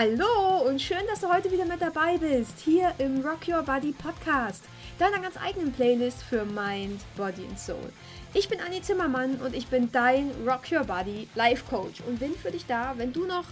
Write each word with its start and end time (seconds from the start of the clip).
Hallo 0.00 0.62
und 0.64 0.80
schön, 0.80 1.04
dass 1.10 1.22
du 1.22 1.28
heute 1.28 1.50
wieder 1.50 1.64
mit 1.64 1.82
dabei 1.82 2.18
bist, 2.18 2.60
hier 2.60 2.94
im 2.98 3.20
Rock 3.26 3.48
Your 3.48 3.64
Body 3.64 3.90
Podcast, 3.90 4.62
deiner 4.96 5.18
ganz 5.18 5.36
eigenen 5.36 5.72
Playlist 5.72 6.22
für 6.22 6.44
Mind, 6.44 7.00
Body 7.16 7.42
und 7.42 7.58
Soul. 7.58 7.92
Ich 8.32 8.48
bin 8.48 8.60
Anni 8.60 8.80
Zimmermann 8.80 9.40
und 9.40 9.56
ich 9.56 9.66
bin 9.66 9.90
dein 9.90 10.30
Rock 10.46 10.70
Your 10.70 10.84
Body 10.84 11.26
Life 11.34 11.64
Coach 11.68 12.00
und 12.06 12.20
bin 12.20 12.32
für 12.36 12.52
dich 12.52 12.64
da, 12.66 12.94
wenn 12.96 13.12
du 13.12 13.26
noch 13.26 13.46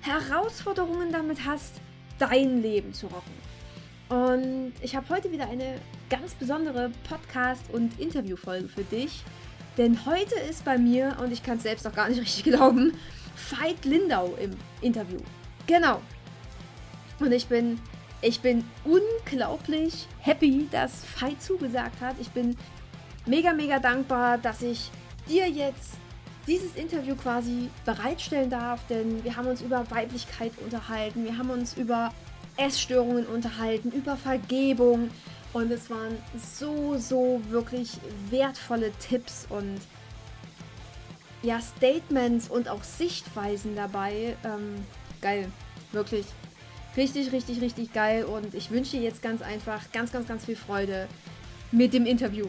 Herausforderungen 0.00 1.12
damit 1.12 1.44
hast, 1.44 1.74
dein 2.18 2.62
Leben 2.62 2.94
zu 2.94 3.08
rocken. 3.08 3.34
Und 4.08 4.72
ich 4.80 4.96
habe 4.96 5.10
heute 5.10 5.30
wieder 5.30 5.46
eine 5.50 5.78
ganz 6.08 6.32
besondere 6.32 6.90
Podcast- 7.06 7.70
und 7.70 8.00
Interviewfolge 8.00 8.68
für 8.68 8.84
dich, 8.84 9.22
denn 9.76 10.06
heute 10.06 10.36
ist 10.36 10.64
bei 10.64 10.78
mir, 10.78 11.18
und 11.22 11.34
ich 11.34 11.42
kann 11.42 11.58
es 11.58 11.64
selbst 11.64 11.86
auch 11.86 11.94
gar 11.94 12.08
nicht 12.08 12.20
richtig 12.22 12.44
glauben, 12.44 12.98
Veit 13.50 13.84
Lindau 13.84 14.34
im 14.40 14.52
Interview. 14.80 15.20
Genau. 15.66 16.00
Und 17.20 17.32
ich 17.32 17.46
bin, 17.46 17.80
ich 18.20 18.40
bin 18.40 18.64
unglaublich 18.84 20.06
happy, 20.20 20.68
dass 20.70 21.04
Veit 21.20 21.42
zugesagt 21.42 22.00
hat. 22.00 22.16
Ich 22.20 22.30
bin 22.30 22.56
mega, 23.26 23.52
mega 23.52 23.78
dankbar, 23.78 24.38
dass 24.38 24.62
ich 24.62 24.90
dir 25.28 25.48
jetzt 25.48 25.94
dieses 26.46 26.74
Interview 26.74 27.14
quasi 27.14 27.70
bereitstellen 27.84 28.50
darf, 28.50 28.84
denn 28.88 29.22
wir 29.22 29.36
haben 29.36 29.46
uns 29.46 29.60
über 29.60 29.88
Weiblichkeit 29.90 30.52
unterhalten, 30.64 31.24
wir 31.24 31.38
haben 31.38 31.50
uns 31.50 31.76
über 31.76 32.12
Essstörungen 32.56 33.26
unterhalten, 33.26 33.92
über 33.92 34.16
Vergebung 34.16 35.10
und 35.52 35.70
es 35.70 35.88
waren 35.90 36.18
so, 36.36 36.96
so 36.98 37.40
wirklich 37.48 37.98
wertvolle 38.30 38.90
Tipps 38.98 39.46
und 39.48 39.80
ja, 41.42 41.60
Statements 41.60 42.48
und 42.48 42.68
auch 42.68 42.82
Sichtweisen 42.84 43.74
dabei. 43.74 44.36
Ähm, 44.44 44.84
geil. 45.22 45.50
Wirklich. 45.92 46.26
Richtig, 46.96 47.32
richtig, 47.32 47.62
richtig 47.62 47.94
geil. 47.94 48.24
Und 48.24 48.54
ich 48.54 48.70
wünsche 48.70 48.98
dir 48.98 49.02
jetzt 49.02 49.22
ganz 49.22 49.40
einfach 49.40 49.90
ganz, 49.92 50.12
ganz, 50.12 50.28
ganz 50.28 50.44
viel 50.44 50.56
Freude 50.56 51.08
mit 51.70 51.94
dem 51.94 52.04
Interview. 52.04 52.48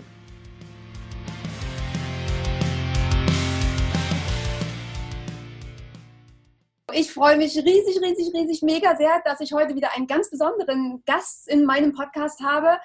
Ich 6.91 7.11
freue 7.11 7.38
mich 7.38 7.55
riesig, 7.55 8.02
riesig, 8.02 8.33
riesig, 8.33 8.61
mega 8.61 8.95
sehr, 8.95 9.21
dass 9.25 9.39
ich 9.39 9.53
heute 9.53 9.75
wieder 9.75 9.95
einen 9.95 10.05
ganz 10.05 10.30
besonderen 10.30 11.02
Gast 11.05 11.47
in 11.47 11.65
meinem 11.65 11.93
Podcast 11.93 12.41
habe. 12.41 12.77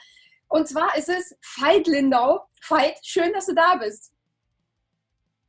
Und 0.47 0.67
zwar 0.67 0.97
ist 0.97 1.09
es 1.09 1.37
Veit 1.59 1.87
Lindau. 1.87 2.47
Veit, 2.67 2.99
schön, 3.03 3.33
dass 3.33 3.47
du 3.47 3.55
da 3.55 3.77
bist. 3.77 4.13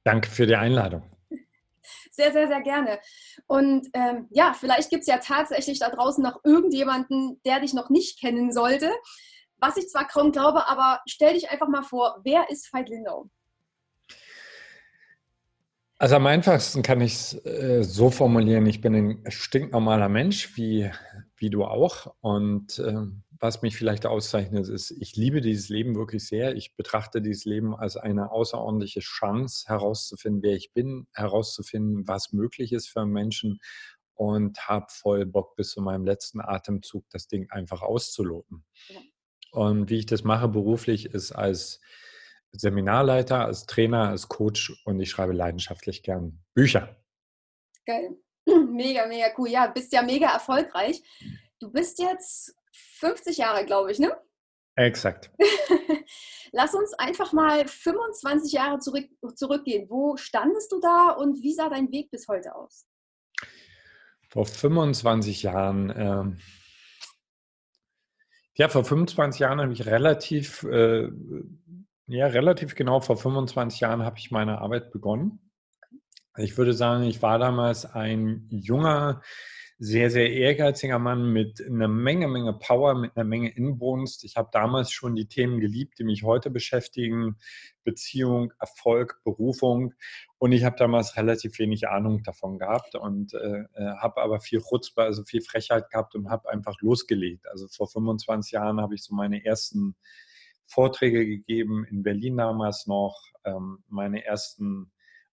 Danke 0.04 0.30
für 0.30 0.46
die 0.46 0.56
Einladung 0.56 1.04
sehr, 2.20 2.34
sehr, 2.34 2.48
sehr 2.50 2.62
gerne. 2.62 3.00
Und 3.48 3.88
ähm, 3.94 4.28
ja, 4.30 4.54
vielleicht 4.54 4.90
gibt 4.90 5.02
es 5.02 5.08
ja 5.08 5.20
tatsächlich 5.20 5.80
da 5.80 5.90
draußen 5.90 6.22
noch 6.22 6.42
irgendjemanden, 6.44 7.40
der 7.46 7.62
dich 7.62 7.74
noch 7.74 7.90
nicht 7.90 8.20
kennen 8.20 8.52
sollte. 8.52 8.92
Was 9.58 9.78
ich 9.78 9.88
zwar 9.88 10.06
kaum 10.06 10.32
glaube, 10.32 10.68
aber 10.68 11.00
stell 11.08 11.34
dich 11.34 11.50
einfach 11.50 11.70
mal 11.70 11.84
vor, 11.84 12.20
vet 12.24 12.50
ist 12.50 12.74
Veit 12.74 12.90
Lindau? 12.90 13.30
Also 15.98 16.16
am 16.16 16.28
einfachsten 16.28 16.82
kann 16.82 17.02
ich 17.02 17.14
es 17.14 17.46
äh, 17.46 17.84
so 17.84 18.10
formulieren, 18.10 18.66
ich 18.66 18.82
bin 18.82 18.96
ein 18.96 19.32
stinknormaler 19.32 20.10
Mensch, 20.10 20.56
wie, 20.58 20.92
wie 21.38 21.50
du 21.50 21.64
auch. 21.64 22.14
Und 22.22 22.80
ähm, 22.80 23.24
was 23.40 23.62
mich 23.62 23.78
vielleicht 23.78 24.06
auszeichnet, 24.06 24.68
ist, 24.68 24.92
ich 24.92 25.16
liebe 25.16 25.40
dieses 25.40 25.70
Leben 25.70 25.96
wirklich 25.96 26.28
sehr. 26.28 26.56
Ich 26.56 26.76
betrachte 26.76 27.22
dieses 27.22 27.46
Leben 27.46 27.74
als 27.76 27.96
eine 27.96 28.32
außerordentliche 28.32 29.00
Chance, 29.00 29.68
herauszufinden, 29.68 30.44
wer 30.44 30.56
ich 30.56 30.74
bin, 30.74 31.08
herauszufinden, 31.14 32.08
was 32.08 32.34
möglich 32.34 32.74
ist 32.74 32.90
für 32.90 33.06
Menschen 33.06 33.60
und 34.14 34.68
habe 34.68 34.88
voll 34.90 35.26
Bock 35.26 35.56
bis 35.56 35.72
zu 35.72 35.82
meinem 35.82 36.06
letzten 36.06 36.42
Atemzug 36.42 37.06
das 37.10 37.28
Ding 37.28 37.50
einfach 37.50 37.82
auszuloten. 37.82 38.66
Ja. 38.90 39.00
Und 39.52 39.90
wie 39.90 40.00
ich 40.00 40.06
das 40.06 40.26
mache 40.26 40.50
beruflich, 40.50 41.06
ist 41.06 41.32
als 41.32 41.80
Seminarleiter, 42.52 43.46
als 43.46 43.66
Trainer, 43.66 44.10
als 44.10 44.28
Coach 44.28 44.82
und 44.84 45.00
ich 45.00 45.10
schreibe 45.10 45.34
leidenschaftlich 45.34 46.04
gern 46.04 46.44
Bücher. 46.54 46.98
Geil. 47.86 48.18
Mega, 48.46 49.06
mega 49.08 49.28
cool. 49.38 49.50
Ja, 49.50 49.68
bist 49.68 49.94
ja 49.94 50.02
mega 50.02 50.32
erfolgreich. 50.32 51.02
Du 51.60 51.72
bist 51.72 52.00
jetzt 52.00 52.56
50 53.00 53.38
Jahre, 53.38 53.66
glaube 53.66 53.92
ich, 53.92 54.00
ne? 54.00 54.16
Exakt. 54.76 55.32
Lass 56.52 56.74
uns 56.74 56.94
einfach 56.94 57.34
mal 57.34 57.68
25 57.68 58.54
Jahre 58.54 58.80
zurück, 58.80 59.06
zurückgehen. 59.36 59.90
Wo 59.90 60.16
standest 60.18 60.72
du 60.72 60.80
da 60.80 61.12
und 61.12 61.42
wie 61.44 61.54
sah 61.54 61.70
dein 61.70 61.92
Weg 61.92 62.10
bis 62.12 62.28
heute 62.28 62.56
aus? 62.56 62.88
Vor 64.30 64.46
25 64.46 65.44
Jahren, 65.44 65.90
äh, 65.90 66.24
ja, 68.56 68.70
vor 68.70 68.86
25 68.86 69.40
Jahren 69.40 69.60
habe 69.60 69.74
ich 69.74 69.86
relativ, 69.86 70.64
äh, 70.64 71.10
ja, 72.08 72.28
relativ 72.28 72.76
genau 72.76 73.02
vor 73.02 73.18
25 73.18 73.82
Jahren 73.82 74.04
habe 74.04 74.18
ich 74.18 74.32
meine 74.32 74.60
Arbeit 74.60 74.92
begonnen. 74.92 75.49
Ich 76.42 76.58
würde 76.58 76.74
sagen, 76.74 77.04
ich 77.04 77.22
war 77.22 77.38
damals 77.38 77.86
ein 77.86 78.48
junger, 78.50 79.22
sehr, 79.78 80.10
sehr 80.10 80.32
ehrgeiziger 80.32 80.98
Mann 80.98 81.34
mit 81.34 81.62
einer 81.66 81.90
Menge, 81.90 82.30
Menge 82.30 82.54
Power, 82.54 82.96
mit 82.96 83.16
einer 83.16 83.26
Menge 83.26 83.50
Inbrunst. 83.50 84.24
Ich 84.24 84.38
habe 84.38 84.50
damals 84.52 84.92
schon 84.92 85.16
die 85.16 85.28
Themen 85.28 85.60
geliebt, 85.60 86.00
die 86.00 86.06
mich 86.06 86.24
heute 86.24 86.50
beschäftigen. 86.50 87.38
Beziehung, 87.84 88.54
Erfolg, 88.60 89.22
Berufung. 89.26 89.94
Und 90.38 90.54
ich 90.54 90.64
habe 90.64 90.78
damals 90.78 91.18
relativ 91.18 91.60
wenig 91.60 91.90
Ahnung 91.90 92.24
davon 92.24 92.58
gehabt 92.58 92.96
und 92.96 93.34
äh, 93.34 93.64
äh 93.74 93.96
habe 94.00 94.22
aber 94.22 94.40
viel 94.40 94.62
Chutzpe, 94.62 95.04
also 95.04 95.24
viel 95.24 95.42
Frechheit 95.42 95.90
gehabt 95.90 96.16
und 96.16 96.30
habe 96.30 96.50
einfach 96.50 96.76
losgelegt. 96.82 97.48
Also 97.50 97.68
vor 97.68 97.88
25 97.88 98.54
Jahren 98.54 98.80
habe 98.80 98.96
ich 98.96 99.04
so 99.04 99.14
meine 99.14 99.44
ersten 99.46 99.96
Vorträge 100.68 101.26
gegeben, 101.26 101.86
in 101.86 102.04
Berlin 102.04 102.38
damals 102.38 102.86
noch, 102.88 103.18
ähm, 103.44 103.84
meine 103.88 104.24
ersten 104.26 104.92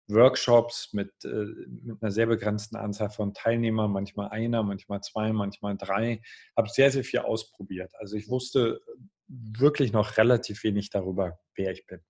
Workshops 0.08 0.92
mit, 0.92 1.12
äh, 1.24 1.28
mit 1.28 2.02
einer 2.02 2.10
sehr 2.10 2.26
begrenzten 2.26 2.76
Anzahl 2.76 3.10
von 3.10 3.34
Teilnehmern, 3.34 3.90
manchmal 3.90 4.28
einer, 4.28 4.62
manchmal 4.62 5.00
zwei, 5.00 5.32
manchmal 5.32 5.76
drei. 5.76 6.22
Habe 6.56 6.68
sehr, 6.68 6.90
sehr 6.90 7.04
viel 7.04 7.20
ausprobiert. 7.20 7.92
Also 7.98 8.16
ich 8.16 8.28
wusste 8.28 8.80
wirklich 9.28 9.92
noch 9.92 10.16
relativ 10.16 10.62
wenig 10.62 10.90
darüber, 10.90 11.38
wer 11.56 11.72
ich 11.72 11.86
bin. 11.86 12.00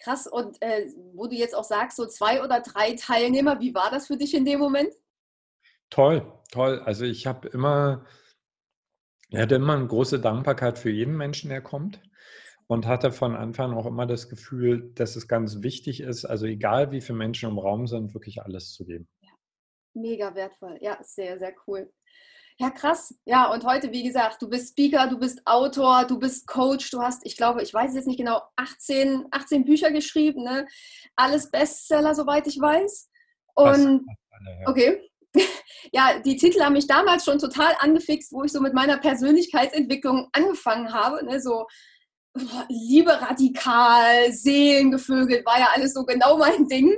Krass, 0.00 0.28
und 0.28 0.62
äh, 0.62 0.86
wo 1.14 1.26
du 1.26 1.34
jetzt 1.34 1.56
auch 1.56 1.64
sagst, 1.64 1.96
so 1.96 2.06
zwei 2.06 2.42
oder 2.44 2.60
drei 2.60 2.94
Teilnehmer, 2.94 3.58
wie 3.60 3.74
war 3.74 3.90
das 3.90 4.06
für 4.06 4.16
dich 4.16 4.32
in 4.32 4.44
dem 4.44 4.60
Moment? 4.60 4.94
Toll, 5.90 6.32
toll. 6.52 6.80
Also 6.84 7.04
ich 7.04 7.26
habe 7.26 7.48
immer, 7.48 8.06
ich 9.30 9.38
hatte 9.38 9.56
immer 9.56 9.74
eine 9.74 9.88
große 9.88 10.20
Dankbarkeit 10.20 10.78
für 10.78 10.90
jeden 10.90 11.16
Menschen, 11.16 11.50
der 11.50 11.62
kommt 11.62 12.00
und 12.68 12.86
hatte 12.86 13.10
von 13.10 13.34
Anfang 13.34 13.72
auch 13.72 13.86
immer 13.86 14.06
das 14.06 14.28
Gefühl, 14.28 14.92
dass 14.94 15.16
es 15.16 15.26
ganz 15.26 15.62
wichtig 15.62 16.00
ist, 16.00 16.24
also 16.24 16.46
egal 16.46 16.92
wie 16.92 17.00
viele 17.00 17.18
Menschen 17.18 17.48
im 17.48 17.58
Raum 17.58 17.86
sind, 17.86 18.14
wirklich 18.14 18.42
alles 18.42 18.72
zu 18.74 18.84
geben. 18.84 19.08
Ja, 19.22 19.30
mega 19.94 20.34
wertvoll. 20.34 20.78
Ja, 20.80 20.98
sehr, 21.02 21.38
sehr 21.38 21.54
cool. 21.66 21.90
Ja, 22.60 22.70
krass. 22.70 23.14
Ja, 23.24 23.50
und 23.52 23.64
heute, 23.64 23.92
wie 23.92 24.02
gesagt, 24.02 24.42
du 24.42 24.50
bist 24.50 24.70
Speaker, 24.70 25.06
du 25.06 25.18
bist 25.18 25.40
Autor, 25.46 26.04
du 26.04 26.18
bist 26.18 26.46
Coach, 26.46 26.90
du 26.90 27.00
hast, 27.00 27.24
ich 27.24 27.36
glaube, 27.36 27.62
ich 27.62 27.72
weiß 27.72 27.94
jetzt 27.94 28.06
nicht 28.06 28.18
genau, 28.18 28.42
18, 28.56 29.26
18 29.30 29.64
Bücher 29.64 29.92
geschrieben, 29.92 30.42
ne? 30.42 30.66
Alles 31.14 31.50
Bestseller, 31.50 32.14
soweit 32.14 32.46
ich 32.48 32.60
weiß. 32.60 33.10
Und 33.54 34.04
okay. 34.66 35.08
Ja, 35.92 36.18
die 36.18 36.36
Titel 36.36 36.60
haben 36.60 36.74
mich 36.74 36.86
damals 36.86 37.24
schon 37.24 37.38
total 37.38 37.74
angefixt, 37.78 38.32
wo 38.32 38.42
ich 38.42 38.52
so 38.52 38.60
mit 38.60 38.74
meiner 38.74 38.98
Persönlichkeitsentwicklung 38.98 40.28
angefangen 40.32 40.92
habe. 40.92 41.24
Ne? 41.24 41.40
So 41.40 41.66
Liebe 42.68 43.20
radikal, 43.20 44.32
Seelengevögelt, 44.32 45.44
war 45.46 45.58
ja 45.58 45.68
alles 45.74 45.94
so 45.94 46.04
genau 46.04 46.38
mein 46.38 46.66
Ding. 46.68 46.96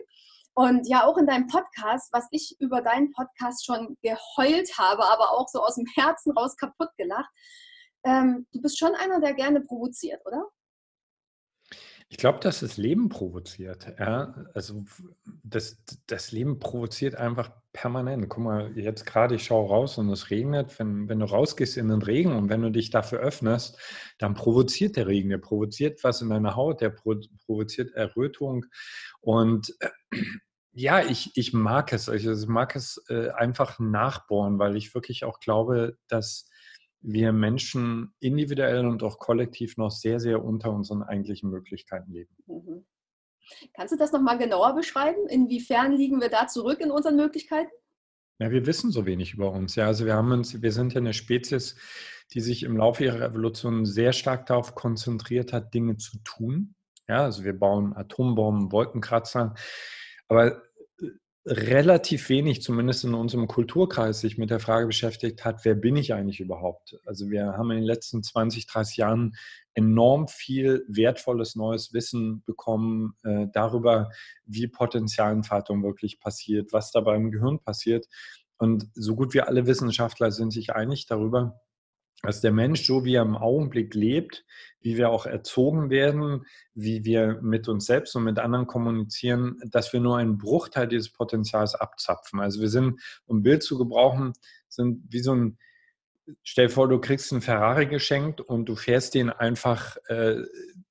Und 0.55 0.87
ja, 0.89 1.05
auch 1.05 1.17
in 1.17 1.27
deinem 1.27 1.47
Podcast, 1.47 2.13
was 2.13 2.27
ich 2.33 2.57
über 2.59 2.83
deinen 2.83 3.13
Podcast 3.13 3.65
schon 3.65 3.97
geheult 4.03 4.77
habe, 4.79 5.05
aber 5.05 5.33
auch 5.33 5.49
so 5.49 5.61
aus 5.63 5.77
dem 5.77 5.87
Herzen 5.95 6.33
raus 6.33 6.57
kaputt 6.57 6.91
gelacht. 6.97 7.31
Ähm, 8.05 8.47
du 8.53 8.61
bist 8.61 8.79
schon 8.79 8.95
einer, 8.95 9.21
der 9.21 9.35
gerne 9.35 9.61
provoziert, 9.61 10.21
oder? 10.27 10.45
Ich 12.13 12.17
glaube, 12.17 12.41
dass 12.41 12.59
das 12.59 12.77
Leben 12.77 13.09
provoziert. 13.09 13.87
Ja? 13.99 14.35
Also 14.53 14.85
das, 15.45 15.81
das 16.09 16.33
Leben 16.33 16.59
provoziert 16.59 17.15
einfach 17.15 17.53
permanent. 17.73 18.29
Guck 18.29 18.43
mal, 18.43 18.77
jetzt 18.77 19.07
gerade, 19.07 19.37
ich 19.37 19.45
schaue 19.45 19.69
raus 19.69 19.97
und 19.97 20.11
es 20.11 20.29
regnet. 20.29 20.77
Wenn, 20.81 21.09
wenn 21.09 21.21
du 21.21 21.27
rausgehst 21.27 21.77
in 21.77 21.87
den 21.87 22.03
Regen 22.03 22.33
und 22.33 22.49
wenn 22.49 22.63
du 22.63 22.71
dich 22.73 22.91
dafür 22.91 23.21
öffnest, 23.21 23.79
dann 24.19 24.35
provoziert 24.35 24.97
der 24.97 25.07
Regen. 25.07 25.31
Der 25.31 25.39
provoziert 25.39 26.03
was 26.03 26.21
in 26.21 26.31
deiner 26.31 26.57
Haut, 26.57 26.81
der 26.81 26.91
provoziert 26.91 27.93
Errötung. 27.95 28.67
Und 29.21 29.73
äh, 29.79 30.19
ja, 30.73 31.05
ich, 31.05 31.31
ich 31.37 31.53
mag 31.53 31.93
es. 31.93 32.09
Ich 32.09 32.27
mag 32.49 32.75
es 32.75 33.01
äh, 33.09 33.31
einfach 33.31 33.79
nachbohren, 33.79 34.59
weil 34.59 34.77
ich 34.77 34.97
wirklich 34.97 35.23
auch 35.23 35.39
glaube, 35.39 35.97
dass 36.09 36.51
wir 37.03 37.33
Menschen 37.33 38.13
individuell 38.21 38.87
und 38.87 39.03
auch 39.03 39.19
kollektiv 39.19 39.77
noch 39.77 39.91
sehr, 39.91 40.21
sehr 40.21 40.45
unter 40.45 40.73
unseren 40.73 41.03
eigentlichen 41.03 41.51
Möglichkeiten 41.51 42.13
leben. 42.13 42.35
Mhm. 42.47 42.85
Kannst 43.75 43.93
du 43.93 43.99
das 43.99 44.13
nochmal 44.13 44.39
genauer 44.39 44.75
beschreiben? 44.75 45.27
Inwiefern 45.29 45.93
liegen 45.93 46.21
wir 46.21 46.29
da 46.29 46.47
zurück 46.47 46.81
in 46.81 46.91
unseren 46.91 47.17
Möglichkeiten? 47.17 47.71
Ja, 48.39 48.51
wir 48.51 48.67
wissen 48.67 48.91
so 48.91 49.07
wenig 49.07 49.35
über 49.35 49.51
uns. 49.51 49.75
Ja, 49.75 49.87
also 49.87 50.07
wir 50.07 50.15
haben 50.15 50.33
uns, 50.33 50.63
wir 50.63 50.73
sind 50.73 50.95
ja 50.95 51.01
eine 51.01 51.13
Spezies, 51.13 51.77
die 52.33 52.41
sich 52.41 52.63
im 52.63 52.77
Laufe 52.77 53.05
ihrer 53.05 53.23
Evolution 53.23 53.85
sehr 53.85 54.13
stark 54.13 54.47
darauf 54.47 54.75
konzentriert 54.75 55.53
hat, 55.53 55.75
Dinge 55.75 55.97
zu 55.97 56.19
tun. 56.23 56.75
Ja, 57.09 57.25
also 57.25 57.45
wir 57.45 57.59
bauen 57.59 57.95
Atombomben, 57.95 58.73
Wolkenkratzer, 58.73 59.55
aber 60.29 60.63
relativ 61.47 62.29
wenig, 62.29 62.63
zumindest 62.63 63.05
in 63.05 63.15
unserem 63.15 63.47
Kulturkreis, 63.47 64.21
sich 64.21 64.37
mit 64.37 64.51
der 64.51 64.61
Frage 64.61 64.87
beschäftigt 64.87 65.45
hat, 65.45 65.65
wer 65.65 65.75
bin 65.75 65.97
ich 65.97 66.13
eigentlich 66.13 66.41
überhaupt? 66.41 66.99
Also 67.07 67.31
wir 67.31 67.55
haben 67.57 67.71
in 67.71 67.79
den 67.79 67.87
letzten 67.87 68.23
20, 68.23 68.67
30 68.67 68.97
Jahren 68.99 69.37
enorm 69.75 70.29
viel 70.29 70.85
wertvolles 70.89 71.57
neues 71.57 71.95
Wissen 71.95 72.43
bekommen 72.45 73.15
äh, 73.25 73.47
darüber, 73.53 74.11
wie 74.45 74.69
Potenzialentfaltung 74.69 75.83
wirklich 75.83 76.21
passiert, 76.21 76.73
was 76.73 76.91
da 76.93 77.01
beim 77.01 77.31
Gehirn 77.31 77.59
passiert. 77.61 78.07
Und 78.59 78.89
so 78.93 79.17
gut 79.17 79.33
wie 79.33 79.41
alle 79.41 79.67
Wissenschaftler 79.67 80.33
sind 80.33 80.51
sich 80.51 80.75
einig 80.75 81.07
darüber, 81.07 81.59
dass 82.23 82.41
der 82.41 82.53
Mensch, 82.53 82.85
so 82.85 83.05
wie 83.05 83.15
er 83.15 83.23
im 83.23 83.37
Augenblick 83.37 83.95
lebt, 83.95 84.45
wie 84.81 84.97
wir 84.97 85.11
auch 85.11 85.27
erzogen 85.27 85.91
werden, 85.91 86.47
wie 86.75 87.05
wir 87.05 87.39
mit 87.43 87.69
uns 87.69 87.87
selbst 87.87 88.15
und 88.17 88.25
mit 88.25 88.39
anderen 88.39 88.67
kommunizieren, 88.67 89.61
dass 89.67 89.93
wir 89.93 90.01
nur 90.01 90.19
einen 90.19 90.39
Bruchteil 90.39 90.89
dieses 90.89 91.11
Potenzials 91.11 91.75
abzapfen. 91.75 92.41
Also 92.41 92.61
wir 92.61 92.69
sind, 92.69 93.01
um 93.27 93.43
Bild 93.43 93.63
zu 93.63 93.79
gebrauchen, 93.79 94.33
sind 94.69 95.03
wie 95.09 95.21
so 95.21 95.35
ein, 95.35 95.59
stell 96.43 96.67
dir 96.67 96.73
vor, 96.73 96.89
du 96.89 96.99
kriegst 96.99 97.33
einen 97.33 97.43
Ferrari 97.43 97.87
geschenkt 97.87 98.41
und 98.41 98.67
du 98.67 98.77
fährst 98.77 99.15
den 99.15 99.31
einfach 99.31 99.97
äh, 100.09 100.37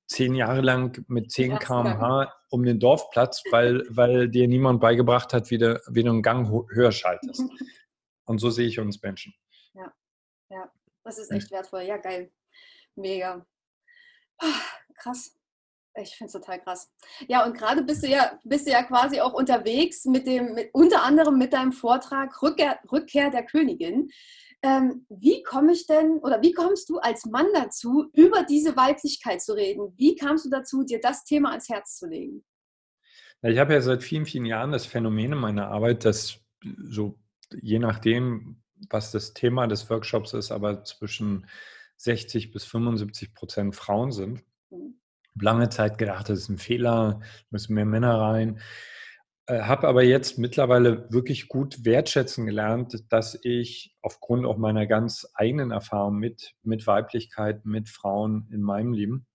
zehn 0.06 0.34
Jahre 0.34 0.60
lang 0.60 1.04
mit 1.08 1.30
10 1.30 1.58
km/h 1.58 2.32
um 2.50 2.64
den 2.64 2.80
Dorfplatz, 2.80 3.42
weil, 3.50 3.84
weil 3.90 4.28
dir 4.28 4.48
niemand 4.48 4.80
beigebracht 4.80 5.32
hat, 5.32 5.50
wie 5.50 5.58
du, 5.58 5.80
wie 5.88 6.02
du 6.02 6.10
einen 6.10 6.22
Gang 6.22 6.50
höher 6.70 6.92
schaltest. 6.92 7.44
Und 8.24 8.38
so 8.38 8.50
sehe 8.50 8.66
ich 8.66 8.78
uns 8.78 9.02
Menschen. 9.02 9.34
Ja, 11.04 11.10
ja. 11.10 11.16
Das 11.16 11.18
ist 11.18 11.30
echt 11.30 11.50
wertvoll. 11.50 11.82
Ja, 11.82 11.96
geil. 11.96 12.32
Mega. 12.96 13.46
Krass. 14.96 15.36
Ich 15.96 16.14
finde 16.14 16.26
es 16.26 16.32
total 16.32 16.60
krass. 16.60 16.92
Ja, 17.28 17.44
und 17.44 17.56
gerade 17.56 17.82
bist 17.82 18.04
du 18.04 18.08
ja, 18.08 18.38
bist 18.44 18.66
du 18.66 18.70
ja 18.70 18.82
quasi 18.84 19.20
auch 19.20 19.32
unterwegs 19.32 20.04
mit 20.04 20.26
dem, 20.26 20.54
mit, 20.54 20.70
unter 20.72 21.02
anderem 21.02 21.36
mit 21.36 21.52
deinem 21.52 21.72
Vortrag 21.72 22.40
Rückkehr, 22.42 22.78
Rückkehr 22.90 23.30
der 23.30 23.44
Königin. 23.44 24.08
Ähm, 24.62 25.06
wie 25.08 25.42
komme 25.42 25.72
ich 25.72 25.86
denn 25.86 26.18
oder 26.18 26.42
wie 26.42 26.52
kommst 26.52 26.90
du 26.90 26.98
als 26.98 27.24
Mann 27.24 27.46
dazu, 27.54 28.08
über 28.12 28.44
diese 28.44 28.76
Weiblichkeit 28.76 29.42
zu 29.42 29.54
reden? 29.54 29.92
Wie 29.96 30.14
kamst 30.14 30.44
du 30.44 30.50
dazu, 30.50 30.84
dir 30.84 31.00
das 31.00 31.24
Thema 31.24 31.50
ans 31.50 31.68
Herz 31.68 31.96
zu 31.96 32.06
legen? 32.06 32.44
Ich 33.42 33.58
habe 33.58 33.72
ja 33.72 33.80
seit 33.80 34.02
vielen, 34.02 34.26
vielen 34.26 34.44
Jahren 34.44 34.70
das 34.70 34.86
Phänomen 34.86 35.32
in 35.32 35.38
meiner 35.38 35.68
Arbeit, 35.68 36.04
dass 36.04 36.38
so 36.62 37.18
je 37.60 37.78
nachdem, 37.78 38.62
was 38.88 39.10
das 39.10 39.34
Thema 39.34 39.66
des 39.66 39.88
Workshops 39.90 40.32
ist, 40.32 40.50
aber 40.50 40.84
zwischen 40.84 41.46
60 41.96 42.50
bis 42.50 42.64
75 42.64 43.34
Prozent 43.34 43.76
Frauen 43.76 44.12
sind. 44.12 44.42
Mhm. 44.70 44.94
Lange 45.40 45.68
Zeit 45.68 45.98
gedacht, 45.98 46.28
das 46.28 46.40
ist 46.40 46.48
ein 46.48 46.58
Fehler, 46.58 47.20
müssen 47.50 47.74
mehr 47.74 47.84
Männer 47.84 48.18
rein. 48.18 48.60
Äh, 49.46 49.62
Habe 49.62 49.88
aber 49.88 50.02
jetzt 50.02 50.38
mittlerweile 50.38 51.10
wirklich 51.12 51.48
gut 51.48 51.84
wertschätzen 51.84 52.46
gelernt, 52.46 53.04
dass 53.10 53.38
ich 53.42 53.96
aufgrund 54.02 54.46
auch 54.46 54.56
meiner 54.56 54.86
ganz 54.86 55.28
eigenen 55.34 55.70
Erfahrung 55.70 56.18
mit, 56.18 56.54
mit 56.62 56.86
Weiblichkeit, 56.86 57.64
mit 57.64 57.88
Frauen 57.88 58.48
in 58.50 58.62
meinem 58.62 58.92
Leben, 58.92 59.26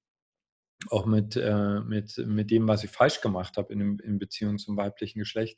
auch 0.90 1.06
mit, 1.06 1.36
äh, 1.36 1.82
mit, 1.82 2.18
mit 2.26 2.52
dem, 2.52 2.68
was 2.68 2.84
ich 2.84 2.92
falsch 2.92 3.22
gemacht 3.22 3.58
habe 3.58 3.74
in, 3.74 4.00
in 4.00 4.20
Beziehung 4.20 4.58
zum 4.58 4.76
weiblichen 4.78 5.20
Geschlecht, 5.20 5.58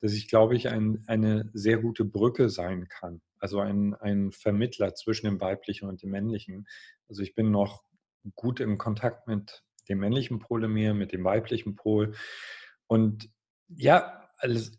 dass 0.00 0.12
ich, 0.12 0.28
glaube 0.28 0.56
ich, 0.56 0.68
ein, 0.68 1.02
eine 1.06 1.50
sehr 1.54 1.78
gute 1.78 2.04
Brücke 2.04 2.48
sein 2.50 2.88
kann. 2.88 3.22
Also 3.38 3.60
ein, 3.60 3.94
ein 3.94 4.32
Vermittler 4.32 4.94
zwischen 4.94 5.26
dem 5.26 5.40
weiblichen 5.40 5.88
und 5.88 6.02
dem 6.02 6.10
männlichen. 6.10 6.66
Also 7.08 7.22
ich 7.22 7.34
bin 7.34 7.50
noch 7.50 7.82
gut 8.34 8.60
im 8.60 8.78
Kontakt 8.78 9.26
mit 9.26 9.62
dem 9.88 9.98
männlichen 9.98 10.38
Pol 10.38 10.64
in 10.64 10.72
mir, 10.72 10.94
mit 10.94 11.12
dem 11.12 11.24
weiblichen 11.24 11.76
Pol. 11.76 12.14
Und 12.86 13.30
ja, 13.68 14.30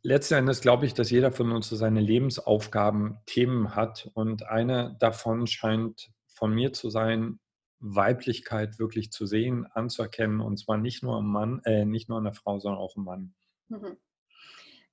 letzten 0.03 0.35
Endes 0.35 0.61
glaube 0.61 0.85
ich, 0.85 0.93
dass 0.93 1.11
jeder 1.11 1.31
von 1.31 1.51
uns 1.51 1.69
so 1.69 1.75
seine 1.75 2.01
Lebensaufgaben, 2.01 3.19
Themen 3.25 3.75
hat. 3.75 4.09
Und 4.13 4.47
eine 4.47 4.95
davon 4.99 5.47
scheint 5.47 6.11
von 6.27 6.53
mir 6.53 6.73
zu 6.73 6.89
sein, 6.89 7.39
Weiblichkeit 7.79 8.79
wirklich 8.79 9.11
zu 9.11 9.25
sehen, 9.25 9.65
anzuerkennen. 9.73 10.41
Und 10.41 10.57
zwar 10.57 10.77
nicht 10.77 11.03
nur 11.03 11.17
am 11.17 11.31
Mann, 11.31 11.61
äh, 11.65 11.85
nicht 11.85 12.09
nur 12.09 12.17
an 12.17 12.23
der 12.23 12.33
Frau, 12.33 12.59
sondern 12.59 12.79
auch 12.79 12.95
im 12.95 13.03
Mann. 13.03 13.33
Mhm 13.69 13.97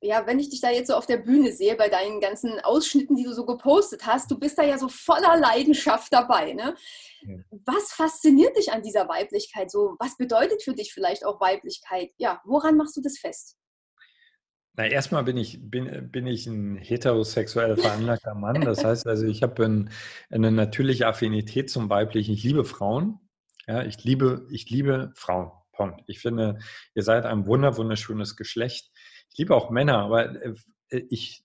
ja, 0.03 0.27
wenn 0.27 0.39
ich 0.39 0.51
dich 0.51 0.61
da 0.61 0.71
jetzt 0.71 0.89
so 0.89 0.95
auf 0.95 1.07
der 1.07 1.19
Bühne 1.19 1.53
sehe, 1.53 1.77
bei 1.77 1.89
deinen 1.89 2.21
ganzen 2.21 2.59
Ausschnitten, 2.61 3.15
die 3.15 3.23
du 3.23 3.33
so 3.33 3.47
gepostet 3.47 4.05
hast, 4.05 4.31
du 4.31 4.39
bist 4.39 4.59
da 4.59 4.65
ja 4.65 4.77
so 4.77 4.89
voller 4.89 5.37
Leidenschaft 5.37 6.13
dabei. 6.13 6.53
Ne? 6.53 6.75
Ja. 7.23 7.37
Was 7.65 7.93
fasziniert 7.93 8.57
dich 8.57 8.73
an 8.73 8.83
dieser 8.83 9.09
Weiblichkeit? 9.09 9.71
So, 9.71 9.97
was 10.01 10.17
bedeutet 10.17 10.63
für 10.63 10.75
dich 10.75 10.93
vielleicht 10.93 11.25
auch 11.25 11.41
Weiblichkeit? 11.41 12.11
Ja, 12.19 12.41
woran 12.45 12.77
machst 12.77 12.97
du 12.97 13.01
das 13.01 13.19
fest? 13.19 13.57
Na, 14.75 14.87
erstmal 14.87 15.23
bin 15.23 15.37
ich, 15.37 15.59
bin, 15.63 16.11
bin 16.11 16.27
ich 16.27 16.47
ein 16.47 16.77
heterosexuell 16.77 17.77
veranlagter 17.77 18.35
Mann. 18.37 18.61
Das 18.63 18.85
heißt 18.85 19.07
also, 19.07 19.27
ich 19.27 19.43
habe 19.43 19.65
ein, 19.65 19.91
eine 20.31 20.51
natürliche 20.51 21.07
Affinität 21.07 21.71
zum 21.71 21.91
Weiblichen. 21.91 22.35
Ich 22.35 22.43
liebe 22.43 22.65
Frauen. 22.65 23.21
Ja, 23.69 23.85
ich 23.85 24.03
liebe, 24.03 24.49
ich 24.51 24.69
liebe 24.69 25.13
Frauen. 25.15 25.53
Punkt. 25.73 26.03
Ich 26.07 26.21
finde, 26.21 26.59
ihr 26.95 27.03
seid 27.03 27.25
ein 27.25 27.47
wunder, 27.47 27.77
wunderschönes 27.77 28.37
Geschlecht. 28.37 28.92
Ich 29.33 29.39
liebe 29.39 29.57
auch 29.57 29.71
Männer, 29.71 29.99
aber 29.99 30.35
äh, 30.91 30.99
ich, 31.09 31.43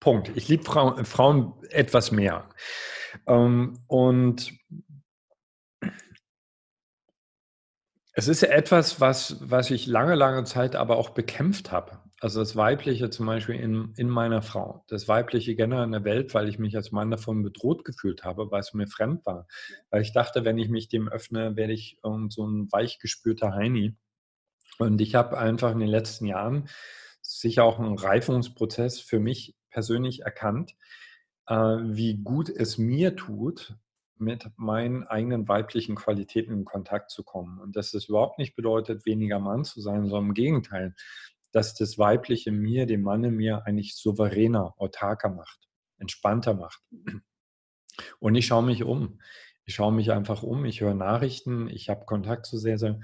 Punkt. 0.00 0.30
Ich 0.36 0.48
liebe 0.48 0.64
Frauen, 0.64 1.04
Frauen 1.04 1.54
etwas 1.70 2.12
mehr. 2.12 2.48
Ähm, 3.26 3.78
und 3.86 4.52
es 8.12 8.28
ist 8.28 8.42
etwas, 8.42 9.00
was, 9.00 9.38
was 9.40 9.70
ich 9.70 9.86
lange, 9.86 10.14
lange 10.14 10.44
Zeit 10.44 10.76
aber 10.76 10.98
auch 10.98 11.10
bekämpft 11.10 11.72
habe. 11.72 12.00
Also 12.20 12.40
das 12.40 12.56
Weibliche 12.56 13.10
zum 13.10 13.26
Beispiel 13.26 13.54
in, 13.54 13.94
in 13.96 14.08
meiner 14.08 14.42
Frau, 14.42 14.84
das 14.88 15.06
Weibliche 15.06 15.54
generell 15.54 15.84
in 15.84 15.92
der 15.92 16.04
Welt, 16.04 16.34
weil 16.34 16.48
ich 16.48 16.58
mich 16.58 16.76
als 16.76 16.90
Mann 16.90 17.10
davon 17.10 17.42
bedroht 17.42 17.84
gefühlt 17.84 18.24
habe, 18.24 18.50
weil 18.50 18.60
es 18.60 18.74
mir 18.74 18.88
fremd 18.88 19.24
war. 19.24 19.46
Weil 19.90 20.02
ich 20.02 20.12
dachte, 20.12 20.44
wenn 20.44 20.58
ich 20.58 20.68
mich 20.68 20.88
dem 20.88 21.08
öffne, 21.08 21.56
werde 21.56 21.72
ich 21.72 21.98
so 22.02 22.44
ein 22.44 22.70
weichgespürter 22.72 23.54
Heini. 23.54 23.96
Und 24.78 25.00
ich 25.00 25.14
habe 25.14 25.38
einfach 25.38 25.72
in 25.72 25.80
den 25.80 25.88
letzten 25.88 26.26
Jahren 26.26 26.68
sicher 27.20 27.64
auch 27.64 27.78
einen 27.78 27.98
Reifungsprozess 27.98 29.00
für 29.00 29.20
mich 29.20 29.56
persönlich 29.70 30.22
erkannt, 30.22 30.76
äh, 31.46 31.54
wie 31.54 32.16
gut 32.16 32.48
es 32.48 32.78
mir 32.78 33.16
tut, 33.16 33.76
mit 34.20 34.50
meinen 34.56 35.04
eigenen 35.04 35.46
weiblichen 35.46 35.94
Qualitäten 35.94 36.52
in 36.52 36.64
Kontakt 36.64 37.10
zu 37.10 37.22
kommen. 37.22 37.60
Und 37.60 37.76
dass 37.76 37.92
das 37.92 38.06
überhaupt 38.06 38.38
nicht 38.38 38.56
bedeutet, 38.56 39.06
weniger 39.06 39.38
Mann 39.38 39.64
zu 39.64 39.80
sein, 39.80 40.06
sondern 40.06 40.30
im 40.30 40.34
Gegenteil, 40.34 40.94
dass 41.52 41.74
das 41.74 41.98
Weibliche 41.98 42.50
mir, 42.50 42.86
dem 42.86 43.02
Mann 43.02 43.24
in 43.24 43.36
mir 43.36 43.64
eigentlich 43.66 43.96
souveräner, 43.96 44.74
autarker 44.78 45.30
macht, 45.30 45.68
entspannter 45.98 46.54
macht. 46.54 46.82
Und 48.18 48.34
ich 48.34 48.46
schaue 48.46 48.64
mich 48.64 48.84
um. 48.84 49.20
Ich 49.64 49.74
schaue 49.74 49.92
mich 49.92 50.12
einfach 50.12 50.42
um, 50.42 50.64
ich 50.64 50.80
höre 50.80 50.94
Nachrichten, 50.94 51.68
ich 51.68 51.90
habe 51.90 52.06
Kontakt 52.06 52.46
zu 52.46 52.56
sehr, 52.56 52.78
sehr 52.78 53.00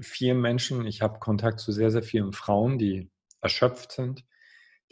vielen 0.00 0.40
Menschen. 0.40 0.86
Ich 0.86 1.02
habe 1.02 1.18
Kontakt 1.18 1.60
zu 1.60 1.72
sehr, 1.72 1.90
sehr 1.90 2.02
vielen 2.02 2.32
Frauen, 2.32 2.78
die 2.78 3.10
erschöpft 3.40 3.92
sind, 3.92 4.24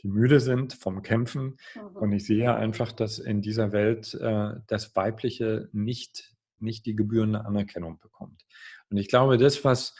die 0.02 0.08
müde 0.08 0.40
sind 0.40 0.74
vom 0.74 1.02
Kämpfen. 1.02 1.56
Mhm. 1.74 1.96
Und 1.96 2.12
ich 2.12 2.26
sehe 2.26 2.54
einfach, 2.54 2.92
dass 2.92 3.18
in 3.18 3.42
dieser 3.42 3.72
Welt 3.72 4.14
äh, 4.14 4.54
das 4.66 4.94
Weibliche 4.96 5.68
nicht, 5.72 6.34
nicht 6.58 6.86
die 6.86 6.96
gebührende 6.96 7.44
Anerkennung 7.44 7.98
bekommt. 7.98 8.44
Und 8.90 8.98
ich 8.98 9.08
glaube, 9.08 9.36
das, 9.36 9.64
was, 9.64 9.94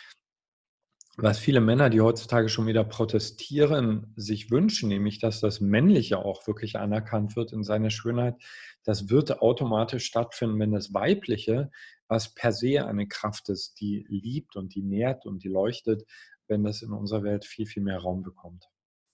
was 1.17 1.39
viele 1.39 1.61
Männer, 1.61 1.89
die 1.89 2.03
heutzutage 2.03 2.49
schon 2.49 2.67
wieder 2.67 2.85
protestieren, 2.85 4.13
sich 4.17 4.51
wünschen, 4.51 4.89
nämlich 4.91 5.19
dass 5.19 5.41
das 5.41 5.61
Männliche 5.61 6.19
auch 6.19 6.47
wirklich 6.47 6.77
anerkannt 6.77 7.37
wird 7.37 7.53
in 7.53 7.65
seiner 7.65 7.91
Schönheit, 7.91 8.37
das 8.85 9.09
wird 9.09 9.41
automatisch 9.41 10.05
stattfinden, 10.05 10.59
wenn 10.59 10.73
das 10.73 10.93
Weibliche 10.93 11.71
was 12.09 12.35
per 12.35 12.53
se 12.53 12.87
eine 12.87 13.09
Kraft 13.09 13.49
ist, 13.49 13.81
die 13.81 14.05
liebt 14.09 14.57
und 14.57 14.75
die 14.75 14.83
nährt 14.83 15.27
und 15.27 15.43
die 15.43 15.49
leuchtet, 15.49 16.05
wenn 16.47 16.63
das 16.63 16.83
in 16.83 16.93
unserer 16.93 17.23
Welt 17.25 17.45
viel, 17.45 17.67
viel 17.67 17.83
mehr 17.83 17.99
Raum 17.99 18.23
bekommt. 18.23 18.69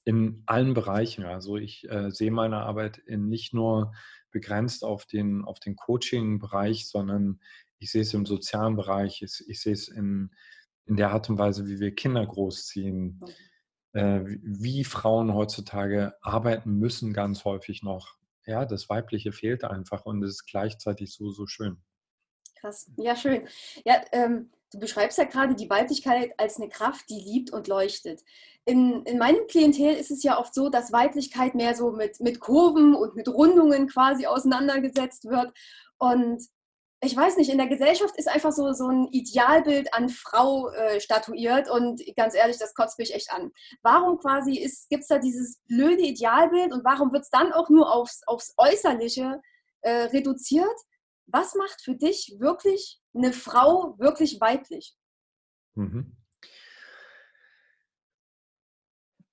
In 0.04 0.42
allen 0.46 0.74
Bereichen. 0.74 1.24
Also 1.24 1.56
ich 1.56 1.88
äh, 1.88 2.10
sehe 2.10 2.30
meine 2.30 2.58
Arbeit 2.58 2.98
in 2.98 3.28
nicht 3.28 3.54
nur 3.54 3.92
begrenzt 4.30 4.84
auf 4.84 5.06
den, 5.06 5.44
auf 5.44 5.60
den 5.60 5.76
Coaching-Bereich, 5.76 6.88
sondern 6.88 7.40
ich 7.78 7.90
sehe 7.90 8.02
es 8.02 8.14
im 8.14 8.26
sozialen 8.26 8.76
Bereich, 8.76 9.22
ich, 9.22 9.42
ich 9.48 9.60
sehe 9.60 9.72
es 9.72 9.88
in, 9.88 10.30
in 10.86 10.96
der 10.96 11.10
Art 11.10 11.30
und 11.30 11.38
Weise, 11.38 11.66
wie 11.66 11.80
wir 11.80 11.94
Kinder 11.94 12.26
großziehen, 12.26 13.20
mhm. 13.20 13.98
äh, 13.98 14.26
wie, 14.26 14.40
wie 14.42 14.84
Frauen 14.84 15.34
heutzutage 15.34 16.14
arbeiten 16.20 16.74
müssen, 16.74 17.12
ganz 17.12 17.44
häufig 17.44 17.82
noch. 17.82 18.16
Ja, 18.46 18.64
das 18.64 18.88
Weibliche 18.88 19.32
fehlt 19.32 19.64
einfach 19.64 20.04
und 20.04 20.22
es 20.22 20.30
ist 20.30 20.46
gleichzeitig 20.46 21.12
so, 21.12 21.30
so 21.30 21.46
schön 21.46 21.82
krass. 22.62 22.90
Ja, 22.96 23.16
schön. 23.16 23.46
Ja, 23.84 24.00
ähm, 24.12 24.50
du 24.72 24.78
beschreibst 24.78 25.18
ja 25.18 25.24
gerade 25.24 25.54
die 25.54 25.68
Weiblichkeit 25.68 26.32
als 26.38 26.58
eine 26.58 26.68
Kraft, 26.68 27.10
die 27.10 27.20
liebt 27.20 27.52
und 27.52 27.68
leuchtet. 27.68 28.22
In, 28.64 29.04
in 29.04 29.18
meinem 29.18 29.46
Klientel 29.48 29.94
ist 29.94 30.10
es 30.10 30.22
ja 30.22 30.38
oft 30.38 30.54
so, 30.54 30.68
dass 30.68 30.92
Weiblichkeit 30.92 31.54
mehr 31.54 31.74
so 31.74 31.90
mit, 31.90 32.20
mit 32.20 32.40
Kurven 32.40 32.94
und 32.94 33.16
mit 33.16 33.28
Rundungen 33.28 33.88
quasi 33.88 34.26
auseinandergesetzt 34.26 35.24
wird. 35.24 35.52
Und 35.98 36.42
ich 37.04 37.16
weiß 37.16 37.36
nicht, 37.36 37.50
in 37.50 37.58
der 37.58 37.66
Gesellschaft 37.66 38.16
ist 38.16 38.28
einfach 38.28 38.52
so, 38.52 38.72
so 38.72 38.86
ein 38.86 39.08
Idealbild 39.10 39.92
an 39.92 40.08
Frau 40.08 40.70
äh, 40.70 41.00
statuiert 41.00 41.68
und 41.68 42.00
ganz 42.16 42.36
ehrlich, 42.36 42.58
das 42.58 42.74
kotzt 42.74 42.96
mich 43.00 43.12
echt 43.12 43.32
an. 43.32 43.50
Warum 43.82 44.18
quasi 44.18 44.52
gibt 44.88 45.02
es 45.02 45.08
da 45.08 45.18
dieses 45.18 45.58
blöde 45.66 46.02
Idealbild 46.02 46.72
und 46.72 46.84
warum 46.84 47.12
wird 47.12 47.24
es 47.24 47.30
dann 47.30 47.52
auch 47.52 47.68
nur 47.70 47.92
aufs, 47.92 48.22
aufs 48.26 48.54
Äußerliche 48.56 49.40
äh, 49.80 49.90
reduziert? 49.90 50.76
Was 51.26 51.56
macht 51.56 51.82
für 51.82 51.96
dich 51.96 52.36
wirklich 52.38 53.00
eine 53.14 53.32
Frau 53.32 53.98
wirklich 53.98 54.40
weiblich? 54.40 54.94
Mhm. 55.74 56.16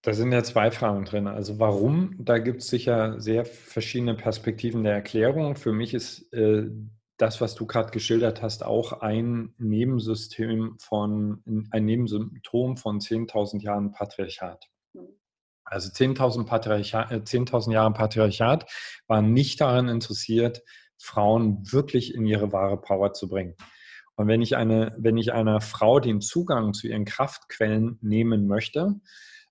Da 0.02 0.14
sind 0.14 0.32
ja 0.32 0.44
zwei 0.44 0.72
Fragen 0.72 1.06
drin. 1.06 1.28
Also 1.28 1.60
warum, 1.60 2.16
da 2.18 2.40
gibt 2.40 2.62
es 2.62 2.70
sicher 2.70 3.20
sehr 3.20 3.46
verschiedene 3.46 4.16
Perspektiven 4.16 4.84
der 4.84 4.94
Erklärung. 4.94 5.56
Für 5.56 5.74
mich 5.74 5.94
ist 5.94 6.34
äh, 6.34 6.70
das, 7.20 7.42
was 7.42 7.54
du 7.54 7.68
gerade 7.68 7.92
geschildert 7.92 8.42
hast, 8.42 8.64
auch 8.64 9.02
ein 9.02 9.54
Nebensystem 9.58 10.78
von, 10.80 11.44
ein 11.70 11.86
Nebensymptom 11.86 12.78
von 12.78 13.00
10.000 13.00 13.62
Jahren 13.62 13.92
Patriarchat. 13.92 14.70
Also 15.66 15.90
10.000 15.90 16.46
Patriarchat, 16.46 17.12
äh, 17.12 17.24
10 17.24 17.46
Jahre 17.72 17.94
Patriarchat 17.94 18.66
waren 19.08 19.34
nicht 19.34 19.60
daran 19.62 19.90
interessiert, 19.90 20.64
Frauen 20.98 21.72
wirklich 21.72 22.16
in 22.16 22.26
ihre 22.26 22.52
wahre 22.54 22.80
Power 22.80 23.14
zu 23.14 23.28
bringen. 23.28 23.56
Und 24.16 24.28
wenn 24.28 24.42
ich, 24.42 24.56
eine, 24.56 24.96
wenn 24.98 25.18
ich 25.18 25.34
einer 25.34 25.62
Frau 25.62 26.00
den 26.00 26.22
Zugang 26.22 26.74
zu 26.74 26.88
ihren 26.88 27.06
Kraftquellen 27.06 28.00
nehmen 28.02 28.48
möchte, 28.48 28.96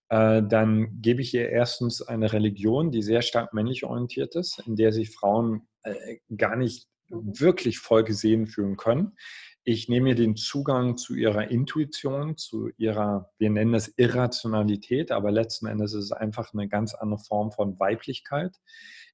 äh, 0.09 0.43
dann 0.43 1.01
gebe 1.03 1.21
ich 1.21 1.35
ihr 1.35 1.51
erstens 1.51 2.03
eine 2.03 2.33
Religion, 2.33 2.91
die 2.91 3.03
sehr 3.03 3.23
stark 3.23 3.53
männlich 3.53 3.85
orientiert 3.85 4.35
ist, 4.37 4.63
in 4.67 4.75
der 4.75 4.93
sich 4.93 5.11
Frauen 5.11 5.69
äh, 5.83 6.17
gar 6.37 6.57
nicht 6.57 6.88
Mhm. 7.09 7.41
wirklich 7.41 7.79
voll 7.79 8.05
gesehen 8.05 8.47
fühlen 8.47 8.77
können. 8.77 9.17
Ich 9.65 9.89
nehme 9.89 10.05
mir 10.05 10.15
den 10.15 10.37
Zugang 10.37 10.97
zu 10.97 11.15
ihrer 11.15 11.51
Intuition, 11.51 12.37
zu 12.37 12.71
ihrer, 12.79 13.31
wir 13.39 13.51
nennen 13.51 13.75
es 13.75 13.93
Irrationalität, 13.99 15.11
aber 15.13 15.31
letzten 15.31 15.67
Endes 15.67 15.93
ist 15.93 16.05
es 16.05 16.13
einfach 16.13 16.55
eine 16.55 16.69
ganz 16.69 16.95
andere 16.95 17.21
Form 17.21 17.53
von 17.53 17.79
Weiblichkeit. 17.79 18.57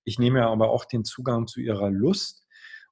Ich 0.05 0.19
nehme 0.19 0.41
mir 0.41 0.47
aber 0.47 0.71
auch 0.71 0.85
den 0.85 1.05
Zugang 1.05 1.47
zu 1.49 1.61
ihrer 1.61 1.91
Lust. 1.91 2.47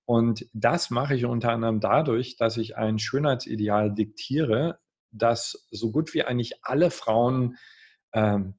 Und 0.04 0.46
das 0.52 0.90
mache 0.90 1.14
ich 1.14 1.24
unter 1.24 1.52
anderem 1.52 1.78
dadurch, 1.78 2.36
dass 2.36 2.56
ich 2.56 2.76
ein 2.76 2.98
Schönheitsideal 2.98 3.94
diktiere, 3.94 4.80
das 5.12 5.68
so 5.70 5.92
gut 5.92 6.14
wie 6.14 6.24
eigentlich 6.24 6.64
alle 6.64 6.90
Frauen 6.90 7.56
ähm, 8.12 8.54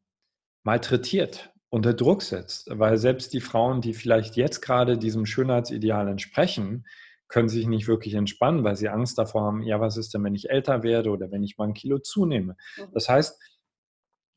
malträtiert 0.64 1.53
unter 1.74 1.96
Druck 1.96 2.22
setzt. 2.22 2.68
Weil 2.70 3.00
selbst 3.00 3.34
die 3.34 3.42
Frauen, 3.42 3.82
die 3.82 3.96
vielleicht 3.96 4.36
jetzt 4.36 4.62
gerade 4.62 4.96
diesem 4.96 5.26
Schönheitsideal 5.26 6.08
entsprechen, 6.08 6.86
können 7.28 7.50
sich 7.50 7.66
nicht 7.66 7.88
wirklich 7.88 8.14
entspannen, 8.14 8.64
weil 8.64 8.76
sie 8.76 8.90
Angst 8.90 9.18
davor 9.18 9.42
haben, 9.42 9.64
ja, 9.64 9.82
was 9.82 9.98
ist 9.98 10.14
denn, 10.14 10.24
wenn 10.24 10.36
ich 10.36 10.52
älter 10.52 10.84
werde 10.84 11.10
oder 11.10 11.32
wenn 11.32 11.42
ich 11.42 11.58
mal 11.58 11.68
ein 11.68 11.74
Kilo 11.74 11.98
zunehme. 11.98 12.58
Mhm. 12.78 12.90
Das 12.94 13.10
heißt, 13.10 13.42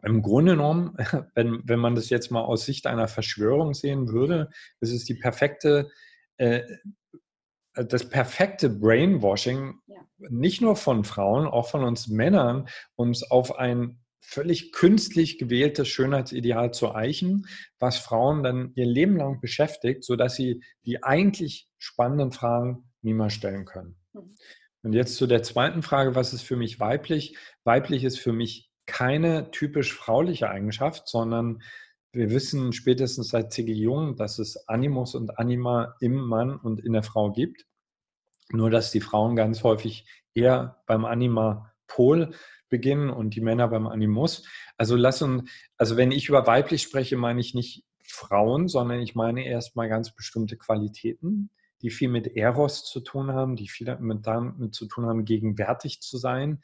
im 0.02 0.22
Grunde 0.22 0.52
genommen, 0.52 0.96
wenn, 1.34 1.60
wenn 1.64 1.78
man 1.78 1.94
das 1.94 2.08
jetzt 2.08 2.30
mal 2.30 2.40
aus 2.40 2.64
Sicht 2.64 2.86
einer 2.86 3.06
Verschwörung 3.06 3.74
sehen 3.74 4.08
würde, 4.08 4.48
ist 4.80 4.92
es 4.92 5.04
die 5.04 5.16
perfekte, 5.16 5.90
äh, 6.38 6.62
das 7.74 8.08
perfekte 8.08 8.70
Brainwashing, 8.70 9.74
ja. 9.88 10.00
nicht 10.30 10.62
nur 10.62 10.74
von 10.74 11.04
Frauen, 11.04 11.46
auch 11.46 11.68
von 11.68 11.84
uns 11.84 12.08
Männern, 12.08 12.66
uns 12.94 13.30
auf 13.30 13.58
ein 13.58 13.98
völlig 14.20 14.72
künstlich 14.72 15.38
gewähltes 15.38 15.88
Schönheitsideal 15.88 16.72
zu 16.72 16.94
eichen, 16.94 17.46
was 17.78 17.98
Frauen 17.98 18.42
dann 18.42 18.72
ihr 18.74 18.86
Leben 18.86 19.16
lang 19.16 19.40
beschäftigt, 19.40 20.04
sodass 20.04 20.34
sie 20.34 20.62
die 20.84 21.02
eigentlich 21.02 21.68
spannenden 21.78 22.32
Fragen 22.32 22.90
niemals 23.02 23.34
stellen 23.34 23.64
können. 23.64 23.96
Mhm. 24.12 24.34
Und 24.82 24.92
jetzt 24.92 25.16
zu 25.16 25.26
der 25.26 25.42
zweiten 25.42 25.82
Frage, 25.82 26.14
was 26.14 26.32
ist 26.32 26.42
für 26.42 26.56
mich 26.56 26.78
weiblich? 26.78 27.36
Weiblich 27.64 28.04
ist 28.04 28.20
für 28.20 28.32
mich 28.32 28.70
keine 28.86 29.50
typisch 29.50 29.92
frauliche 29.92 30.48
Eigenschaft, 30.48 31.08
sondern 31.08 31.60
wir 32.12 32.30
wissen 32.30 32.72
spätestens 32.72 33.30
seit 33.30 33.52
C.G. 33.52 33.72
Jung, 33.72 34.16
dass 34.16 34.38
es 34.38 34.68
Animus 34.68 35.14
und 35.14 35.38
Anima 35.38 35.96
im 36.00 36.14
Mann 36.14 36.56
und 36.56 36.80
in 36.80 36.92
der 36.92 37.02
Frau 37.02 37.32
gibt. 37.32 37.66
Nur 38.50 38.70
dass 38.70 38.92
die 38.92 39.00
Frauen 39.00 39.34
ganz 39.34 39.64
häufig 39.64 40.06
eher 40.34 40.82
beim 40.86 41.04
Anima-Pol 41.86 42.34
beginnen 42.68 43.10
und 43.10 43.34
die 43.34 43.40
Männer 43.40 43.68
beim 43.68 43.86
Animus. 43.86 44.44
Also 44.76 44.96
lass 44.96 45.22
uns, 45.22 45.48
also 45.76 45.96
wenn 45.96 46.10
ich 46.10 46.28
über 46.28 46.46
weiblich 46.46 46.82
spreche, 46.82 47.16
meine 47.16 47.40
ich 47.40 47.54
nicht 47.54 47.84
Frauen, 48.02 48.68
sondern 48.68 49.00
ich 49.00 49.14
meine 49.14 49.46
erstmal 49.46 49.88
ganz 49.88 50.14
bestimmte 50.14 50.56
Qualitäten, 50.56 51.50
die 51.82 51.90
viel 51.90 52.08
mit 52.08 52.36
Eros 52.36 52.84
zu 52.84 53.00
tun 53.00 53.32
haben, 53.32 53.56
die 53.56 53.68
viel 53.68 53.86
damit, 53.86 54.26
damit 54.26 54.74
zu 54.74 54.86
tun 54.86 55.06
haben, 55.06 55.24
gegenwärtig 55.24 56.00
zu 56.00 56.18
sein, 56.18 56.60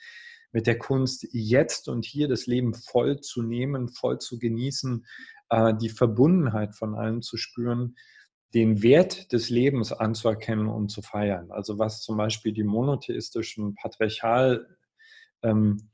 mit 0.52 0.66
der 0.66 0.78
Kunst 0.78 1.26
jetzt 1.32 1.88
und 1.88 2.04
hier 2.04 2.28
das 2.28 2.46
Leben 2.46 2.74
voll 2.74 3.20
zu 3.20 3.42
nehmen, 3.42 3.88
voll 3.88 4.18
zu 4.18 4.38
genießen, 4.38 5.06
äh, 5.50 5.74
die 5.74 5.88
Verbundenheit 5.88 6.74
von 6.74 6.94
allem 6.94 7.22
zu 7.22 7.36
spüren, 7.36 7.96
den 8.54 8.82
Wert 8.82 9.32
des 9.32 9.48
Lebens 9.48 9.92
anzuerkennen 9.92 10.68
und 10.68 10.90
zu 10.90 11.00
feiern. 11.00 11.50
Also 11.50 11.78
was 11.78 12.02
zum 12.02 12.18
Beispiel 12.18 12.52
die 12.52 12.64
monotheistischen, 12.64 13.74
patriarchal 13.74 14.66
ähm, 15.42 15.90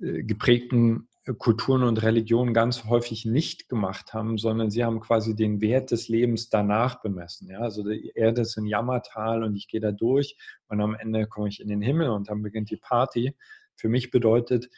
äh, 0.00 0.22
geprägten 0.22 1.08
Kulturen 1.38 1.82
und 1.82 2.02
Religionen 2.02 2.54
ganz 2.54 2.84
häufig 2.84 3.24
nicht 3.24 3.68
gemacht 3.68 4.14
haben, 4.14 4.38
sondern 4.38 4.70
sie 4.70 4.84
haben 4.84 5.00
quasi 5.00 5.36
den 5.36 5.60
Wert 5.60 5.90
des 5.90 6.08
Lebens 6.08 6.48
danach 6.48 7.02
bemessen. 7.02 7.48
Ja? 7.50 7.60
Also 7.60 7.82
die 7.84 8.12
Erde 8.14 8.40
ist 8.40 8.56
ein 8.56 8.66
Jammertal 8.66 9.44
und 9.44 9.54
ich 9.54 9.68
gehe 9.68 9.80
da 9.80 9.92
durch 9.92 10.36
und 10.68 10.80
am 10.80 10.94
Ende 10.94 11.26
komme 11.26 11.48
ich 11.48 11.60
in 11.60 11.68
den 11.68 11.82
Himmel 11.82 12.08
und 12.08 12.30
dann 12.30 12.42
beginnt 12.42 12.70
die 12.70 12.78
Party. 12.78 13.36
Für 13.76 13.88
mich 13.88 14.10
bedeutet 14.10 14.70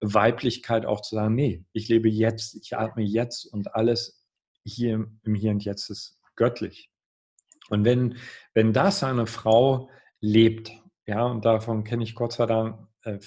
Weiblichkeit 0.00 0.86
auch 0.86 1.00
zu 1.00 1.16
sagen, 1.16 1.34
nee, 1.34 1.64
ich 1.72 1.88
lebe 1.88 2.08
jetzt, 2.08 2.54
ich 2.54 2.76
atme 2.76 3.02
jetzt 3.02 3.46
und 3.46 3.74
alles 3.74 4.24
hier 4.64 5.06
im 5.24 5.34
Hier 5.34 5.50
und 5.50 5.64
Jetzt 5.64 5.90
ist 5.90 6.20
göttlich. 6.36 6.90
Und 7.70 7.84
wenn, 7.84 8.16
wenn 8.54 8.72
das 8.72 9.02
eine 9.02 9.26
Frau 9.26 9.90
lebt, 10.20 10.70
ja, 11.06 11.24
und 11.24 11.44
davon 11.44 11.84
kenne 11.84 12.04
ich 12.04 12.14
Gott 12.14 12.32
sei 12.32 12.46
Dank 12.46 12.86
äh, 13.02 13.18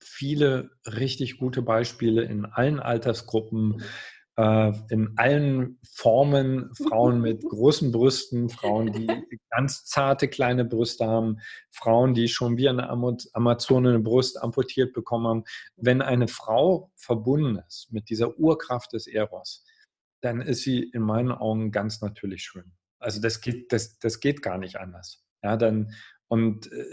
viele 0.00 0.70
richtig 0.86 1.38
gute 1.38 1.62
Beispiele 1.62 2.22
in 2.22 2.44
allen 2.44 2.80
Altersgruppen, 2.80 3.82
äh, 4.36 4.72
in 4.90 5.14
allen 5.16 5.78
Formen. 5.92 6.70
Frauen 6.74 7.20
mit 7.20 7.42
großen 7.48 7.92
Brüsten, 7.92 8.48
Frauen, 8.48 8.92
die 8.92 9.08
ganz 9.50 9.84
zarte 9.84 10.28
kleine 10.28 10.64
Brüste 10.64 11.06
haben, 11.06 11.38
Frauen, 11.70 12.14
die 12.14 12.28
schon 12.28 12.56
wie 12.56 12.68
eine 12.68 12.88
Amazone 12.88 13.90
eine 13.90 13.98
Brust 13.98 14.40
amputiert 14.40 14.92
bekommen 14.92 15.26
haben. 15.26 15.44
Wenn 15.76 16.02
eine 16.02 16.28
Frau 16.28 16.92
verbunden 16.96 17.62
ist 17.66 17.88
mit 17.90 18.08
dieser 18.10 18.38
Urkraft 18.38 18.92
des 18.92 19.06
Eros, 19.06 19.64
dann 20.20 20.40
ist 20.40 20.62
sie 20.62 20.82
in 20.82 21.02
meinen 21.02 21.32
Augen 21.32 21.70
ganz 21.70 22.00
natürlich 22.00 22.42
schön. 22.42 22.72
Also 23.00 23.20
das 23.20 23.40
geht, 23.40 23.72
das, 23.72 23.98
das 23.98 24.20
geht 24.20 24.42
gar 24.42 24.58
nicht 24.58 24.76
anders. 24.76 25.24
Ja, 25.42 25.56
dann, 25.56 25.92
und 26.28 26.70
äh, 26.72 26.84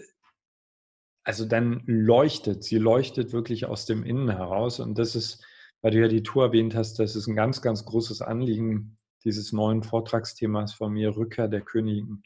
also 1.26 1.46
dann 1.46 1.82
leuchtet, 1.88 2.64
sie 2.64 2.78
leuchtet 2.78 3.34
wirklich 3.34 3.66
aus 3.66 3.86
dem 3.86 4.04
Innen 4.04 4.30
heraus. 4.30 4.80
Und 4.80 4.98
das 5.00 5.16
ist, 5.16 5.44
weil 5.82 5.92
du 5.92 6.00
ja 6.00 6.08
die 6.08 6.24
Tour 6.24 6.46
erwähnt 6.46 6.76
hast, 6.76 7.00
das 7.00 7.16
ist 7.16 7.28
ein 7.28 7.36
ganz, 7.36 7.62
ganz 7.64 7.84
großes 7.84 8.22
Anliegen 8.22 8.98
dieses 9.24 9.52
neuen 9.52 9.82
Vortragsthemas 9.82 10.76
von 10.76 10.94
mir, 10.94 11.18
Rückkehr 11.18 11.48
der 11.48 11.62
Königin. 11.62 12.22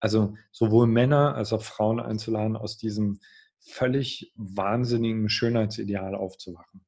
Also 0.00 0.34
sowohl 0.52 0.86
Männer 0.86 1.34
als 1.34 1.54
auch 1.54 1.62
Frauen 1.62 1.98
einzuladen, 1.98 2.56
aus 2.56 2.76
diesem 2.76 3.20
völlig 3.58 4.32
wahnsinnigen 4.36 5.30
Schönheitsideal 5.30 6.14
aufzuwachen. 6.14 6.84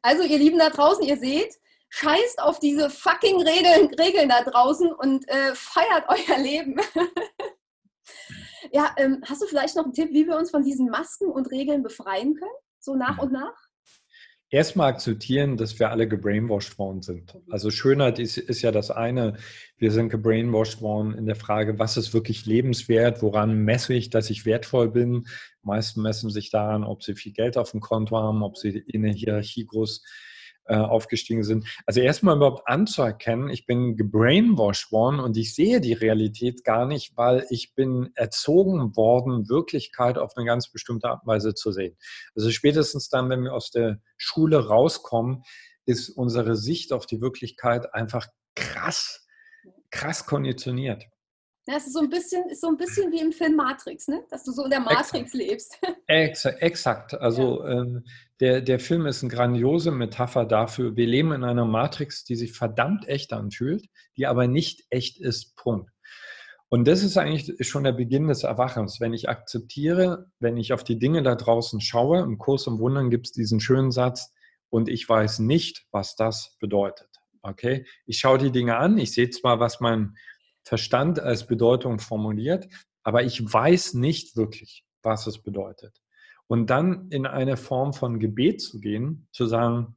Also 0.00 0.22
ihr 0.22 0.38
Lieben 0.38 0.58
da 0.58 0.70
draußen, 0.70 1.04
ihr 1.04 1.18
seht, 1.18 1.58
scheißt 1.90 2.40
auf 2.40 2.58
diese 2.58 2.88
fucking 2.88 3.36
Regeln, 3.36 3.92
Regeln 3.94 4.30
da 4.30 4.42
draußen 4.42 4.92
und 4.92 5.28
äh, 5.28 5.54
feiert 5.54 6.04
euer 6.08 6.38
Leben. 6.38 6.80
Ja, 8.72 8.94
ähm, 8.96 9.22
hast 9.26 9.42
du 9.42 9.46
vielleicht 9.46 9.76
noch 9.76 9.84
einen 9.84 9.92
Tipp, 9.92 10.10
wie 10.12 10.26
wir 10.26 10.36
uns 10.36 10.50
von 10.50 10.62
diesen 10.62 10.88
Masken 10.88 11.28
und 11.28 11.50
Regeln 11.50 11.82
befreien 11.82 12.34
können? 12.34 12.50
So 12.80 12.96
nach 12.96 13.18
und 13.18 13.30
nach? 13.30 13.54
Erstmal 14.48 14.92
akzeptieren, 14.92 15.58
dass 15.58 15.78
wir 15.78 15.90
alle 15.90 16.08
gebrainwashed 16.08 16.78
worden 16.78 17.02
sind. 17.02 17.34
Mhm. 17.34 17.52
Also 17.52 17.70
Schönheit 17.70 18.18
ist, 18.18 18.38
ist 18.38 18.62
ja 18.62 18.72
das 18.72 18.90
eine. 18.90 19.36
Wir 19.76 19.90
sind 19.90 20.08
gebrainwashed 20.08 20.80
worden 20.80 21.14
in 21.14 21.26
der 21.26 21.36
Frage, 21.36 21.78
was 21.78 21.98
ist 21.98 22.14
wirklich 22.14 22.46
lebenswert? 22.46 23.22
Woran 23.22 23.64
messe 23.64 23.92
ich, 23.92 24.08
dass 24.08 24.30
ich 24.30 24.46
wertvoll 24.46 24.90
bin? 24.90 25.24
Die 25.62 25.66
meisten 25.66 26.00
messen 26.00 26.30
sich 26.30 26.50
daran, 26.50 26.82
ob 26.82 27.02
sie 27.02 27.14
viel 27.14 27.32
Geld 27.32 27.58
auf 27.58 27.72
dem 27.72 27.80
Konto 27.80 28.16
haben, 28.16 28.42
ob 28.42 28.56
sie 28.56 28.70
in 28.70 29.02
der 29.02 29.12
Hierarchie 29.12 29.66
groß 29.66 30.02
äh, 30.66 30.76
aufgestiegen 30.76 31.42
sind. 31.42 31.66
Also 31.86 32.00
erstmal 32.00 32.36
überhaupt 32.36 32.68
anzuerkennen, 32.68 33.48
ich 33.48 33.66
bin 33.66 33.96
gebrainwashed 33.96 34.92
worden 34.92 35.20
und 35.20 35.36
ich 35.36 35.54
sehe 35.54 35.80
die 35.80 35.92
Realität 35.92 36.64
gar 36.64 36.86
nicht, 36.86 37.16
weil 37.16 37.46
ich 37.50 37.74
bin 37.74 38.10
erzogen 38.14 38.96
worden, 38.96 39.48
Wirklichkeit 39.48 40.18
auf 40.18 40.36
eine 40.36 40.46
ganz 40.46 40.70
bestimmte 40.70 41.08
Art 41.08 41.22
und 41.22 41.28
Weise 41.28 41.54
zu 41.54 41.72
sehen. 41.72 41.96
Also 42.34 42.50
spätestens 42.50 43.08
dann, 43.08 43.28
wenn 43.28 43.42
wir 43.42 43.54
aus 43.54 43.70
der 43.70 44.00
Schule 44.16 44.66
rauskommen, 44.66 45.42
ist 45.84 46.10
unsere 46.10 46.56
Sicht 46.56 46.92
auf 46.92 47.06
die 47.06 47.20
Wirklichkeit 47.20 47.92
einfach 47.94 48.28
krass, 48.54 49.26
krass 49.90 50.26
konditioniert. 50.26 51.04
Ja, 51.66 51.76
es 51.76 51.86
ist 51.86 51.92
so 51.92 52.00
ein 52.00 52.10
bisschen, 52.10 52.48
ist 52.48 52.60
so 52.60 52.68
ein 52.68 52.76
bisschen 52.76 53.12
wie 53.12 53.20
im 53.20 53.30
Film 53.30 53.54
Matrix, 53.54 54.08
ne? 54.08 54.24
dass 54.30 54.42
du 54.42 54.50
so 54.50 54.64
in 54.64 54.70
der 54.70 54.80
Matrix 54.80 55.14
exakt. 55.14 55.34
lebst. 55.34 55.78
Exakt. 56.08 56.62
exakt. 56.62 57.14
Also 57.14 57.62
ja. 57.62 57.80
ähm, 57.80 58.04
der, 58.40 58.60
der 58.62 58.80
Film 58.80 59.06
ist 59.06 59.22
eine 59.22 59.32
grandiose 59.32 59.92
Metapher 59.92 60.44
dafür. 60.44 60.96
Wir 60.96 61.06
leben 61.06 61.32
in 61.32 61.44
einer 61.44 61.64
Matrix, 61.64 62.24
die 62.24 62.34
sich 62.34 62.52
verdammt 62.52 63.06
echt 63.06 63.32
anfühlt, 63.32 63.86
die 64.16 64.26
aber 64.26 64.48
nicht 64.48 64.84
echt 64.90 65.20
ist. 65.20 65.54
Punkt. 65.54 65.88
Und 66.68 66.88
das 66.88 67.04
ist 67.04 67.16
eigentlich 67.16 67.54
schon 67.68 67.84
der 67.84 67.92
Beginn 67.92 68.26
des 68.26 68.42
Erwachens. 68.42 68.98
Wenn 68.98 69.12
ich 69.12 69.28
akzeptiere, 69.28 70.30
wenn 70.40 70.56
ich 70.56 70.72
auf 70.72 70.82
die 70.82 70.98
Dinge 70.98 71.22
da 71.22 71.36
draußen 71.36 71.80
schaue, 71.80 72.22
im 72.22 72.38
Kurs 72.38 72.66
im 72.66 72.78
Wundern 72.80 73.10
gibt 73.10 73.26
es 73.26 73.32
diesen 73.32 73.60
schönen 73.60 73.92
Satz, 73.92 74.32
und 74.72 74.88
ich 74.88 75.06
weiß 75.06 75.40
nicht, 75.40 75.84
was 75.90 76.16
das 76.16 76.56
bedeutet. 76.58 77.08
Okay? 77.42 77.84
Ich 78.06 78.18
schaue 78.18 78.38
die 78.38 78.50
Dinge 78.50 78.78
an, 78.78 78.96
ich 78.96 79.12
sehe 79.12 79.28
zwar, 79.28 79.60
was 79.60 79.80
mein 79.80 80.14
Verstand 80.64 81.20
als 81.20 81.46
Bedeutung 81.46 81.98
formuliert, 81.98 82.68
aber 83.02 83.22
ich 83.24 83.40
weiß 83.52 83.94
nicht 83.94 84.36
wirklich, 84.36 84.84
was 85.02 85.26
es 85.26 85.42
bedeutet. 85.42 86.00
Und 86.46 86.70
dann 86.70 87.08
in 87.10 87.26
eine 87.26 87.56
Form 87.56 87.92
von 87.92 88.18
Gebet 88.18 88.60
zu 88.60 88.80
gehen, 88.80 89.26
zu 89.32 89.46
sagen, 89.46 89.96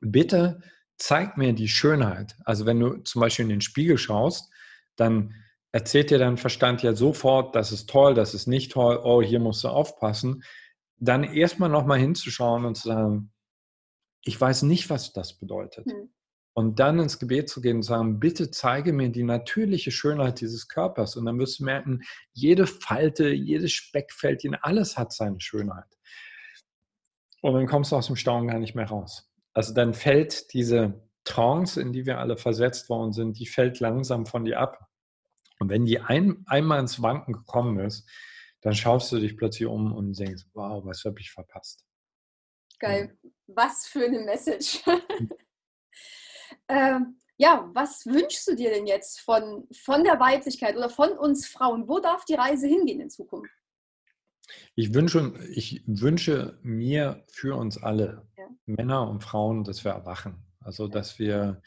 bitte 0.00 0.60
zeig 0.98 1.36
mir 1.36 1.52
die 1.52 1.68
Schönheit. 1.68 2.36
Also 2.44 2.66
wenn 2.66 2.80
du 2.80 2.96
zum 2.98 3.20
Beispiel 3.20 3.44
in 3.44 3.50
den 3.50 3.60
Spiegel 3.60 3.98
schaust, 3.98 4.50
dann 4.96 5.34
erzählt 5.72 6.10
dir 6.10 6.18
dein 6.18 6.36
Verstand 6.36 6.82
ja 6.82 6.94
sofort, 6.94 7.54
das 7.54 7.72
ist 7.72 7.90
toll, 7.90 8.14
das 8.14 8.34
ist 8.34 8.46
nicht 8.46 8.72
toll, 8.72 9.00
oh, 9.02 9.22
hier 9.22 9.40
musst 9.40 9.64
du 9.64 9.68
aufpassen. 9.68 10.42
Dann 10.98 11.24
erstmal 11.24 11.68
nochmal 11.68 11.98
hinzuschauen 11.98 12.64
und 12.64 12.76
zu 12.76 12.88
sagen, 12.88 13.32
ich 14.22 14.40
weiß 14.40 14.62
nicht, 14.62 14.88
was 14.90 15.12
das 15.12 15.38
bedeutet. 15.38 15.86
Hm. 15.86 16.10
Und 16.58 16.78
dann 16.78 16.98
ins 16.98 17.18
Gebet 17.18 17.50
zu 17.50 17.60
gehen 17.60 17.76
und 17.76 17.82
sagen, 17.82 18.18
bitte 18.18 18.50
zeige 18.50 18.94
mir 18.94 19.10
die 19.10 19.24
natürliche 19.24 19.90
Schönheit 19.90 20.40
dieses 20.40 20.68
Körpers. 20.68 21.14
Und 21.14 21.26
dann 21.26 21.38
wirst 21.38 21.60
du 21.60 21.64
merken, 21.64 22.00
jede 22.32 22.66
Falte, 22.66 23.28
jedes 23.28 23.72
Speckfältchen, 23.72 24.54
alles 24.54 24.96
hat 24.96 25.12
seine 25.12 25.38
Schönheit. 25.38 25.98
Und 27.42 27.52
dann 27.52 27.66
kommst 27.66 27.92
du 27.92 27.96
aus 27.96 28.06
dem 28.06 28.16
Staunen 28.16 28.48
gar 28.48 28.58
nicht 28.58 28.74
mehr 28.74 28.88
raus. 28.88 29.30
Also 29.52 29.74
dann 29.74 29.92
fällt 29.92 30.54
diese 30.54 31.06
Trance, 31.24 31.78
in 31.78 31.92
die 31.92 32.06
wir 32.06 32.20
alle 32.20 32.38
versetzt 32.38 32.88
worden 32.88 33.12
sind, 33.12 33.38
die 33.38 33.46
fällt 33.46 33.78
langsam 33.80 34.24
von 34.24 34.46
dir 34.46 34.58
ab. 34.58 34.80
Und 35.58 35.68
wenn 35.68 35.84
die 35.84 36.00
ein, 36.00 36.42
einmal 36.46 36.80
ins 36.80 37.02
Wanken 37.02 37.34
gekommen 37.34 37.80
ist, 37.80 38.08
dann 38.62 38.74
schaust 38.74 39.12
du 39.12 39.18
dich 39.18 39.36
plötzlich 39.36 39.68
um 39.68 39.92
und 39.92 40.18
denkst, 40.18 40.44
wow, 40.54 40.82
was 40.86 41.04
habe 41.04 41.20
ich 41.20 41.30
verpasst. 41.30 41.84
Geil. 42.78 43.14
Ja. 43.22 43.30
Was 43.48 43.86
für 43.86 44.06
eine 44.06 44.20
Message. 44.20 44.82
Ähm, 46.68 47.18
ja, 47.38 47.70
was 47.74 48.06
wünschst 48.06 48.48
du 48.48 48.56
dir 48.56 48.70
denn 48.70 48.86
jetzt 48.86 49.20
von, 49.20 49.66
von 49.72 50.04
der 50.04 50.18
Weiblichkeit 50.18 50.76
oder 50.76 50.88
von 50.88 51.10
uns 51.10 51.46
Frauen? 51.46 51.88
Wo 51.88 52.00
darf 52.00 52.24
die 52.24 52.34
Reise 52.34 52.66
hingehen 52.66 53.00
in 53.00 53.10
Zukunft? 53.10 53.52
Ich 54.74 54.94
wünsche, 54.94 55.34
ich 55.50 55.82
wünsche 55.86 56.58
mir 56.62 57.24
für 57.28 57.56
uns 57.56 57.82
alle, 57.82 58.26
ja. 58.38 58.44
Männer 58.66 59.08
und 59.08 59.22
Frauen, 59.22 59.64
dass 59.64 59.84
wir 59.84 59.92
erwachen. 59.92 60.46
Also, 60.60 60.88
dass 60.88 61.18
wir 61.18 61.62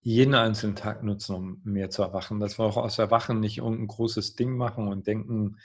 jeden 0.00 0.34
einzelnen 0.34 0.76
Tag 0.76 1.02
nutzen, 1.02 1.34
um 1.34 1.60
mehr 1.64 1.90
zu 1.90 2.02
erwachen. 2.02 2.40
Dass 2.40 2.58
wir 2.58 2.64
auch 2.64 2.76
aus 2.76 2.98
Erwachen 2.98 3.40
nicht 3.40 3.58
irgendein 3.58 3.88
großes 3.88 4.36
Ding 4.36 4.56
machen 4.56 4.88
und 4.88 5.06
denken, 5.06 5.56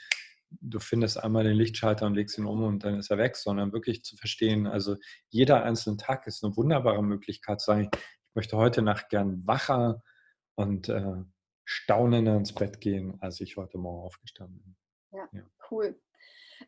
du 0.60 0.80
findest 0.80 1.22
einmal 1.22 1.44
den 1.44 1.56
Lichtschalter 1.56 2.06
und 2.06 2.14
legst 2.14 2.38
ihn 2.38 2.46
um 2.46 2.62
und 2.64 2.84
dann 2.84 2.98
ist 2.98 3.10
er 3.10 3.18
weg, 3.18 3.36
sondern 3.36 3.72
wirklich 3.72 4.02
zu 4.02 4.16
verstehen, 4.16 4.66
also 4.66 4.96
jeder 5.28 5.62
einzelne 5.62 5.96
Tag 5.96 6.26
ist 6.26 6.44
eine 6.44 6.56
wunderbare 6.56 7.02
Möglichkeit, 7.02 7.60
sei 7.60 7.88
ich 8.30 8.36
möchte 8.36 8.56
heute 8.56 8.80
Nacht 8.80 9.08
gern 9.08 9.44
wacher 9.44 10.04
und 10.54 10.88
äh, 10.88 11.24
staunender 11.64 12.36
ins 12.36 12.54
Bett 12.54 12.80
gehen, 12.80 13.18
als 13.20 13.40
ich 13.40 13.56
heute 13.56 13.76
Morgen 13.76 14.04
aufgestanden 14.04 14.62
bin. 14.62 14.76
Ja, 15.10 15.28
ja. 15.32 15.42
cool. 15.70 16.00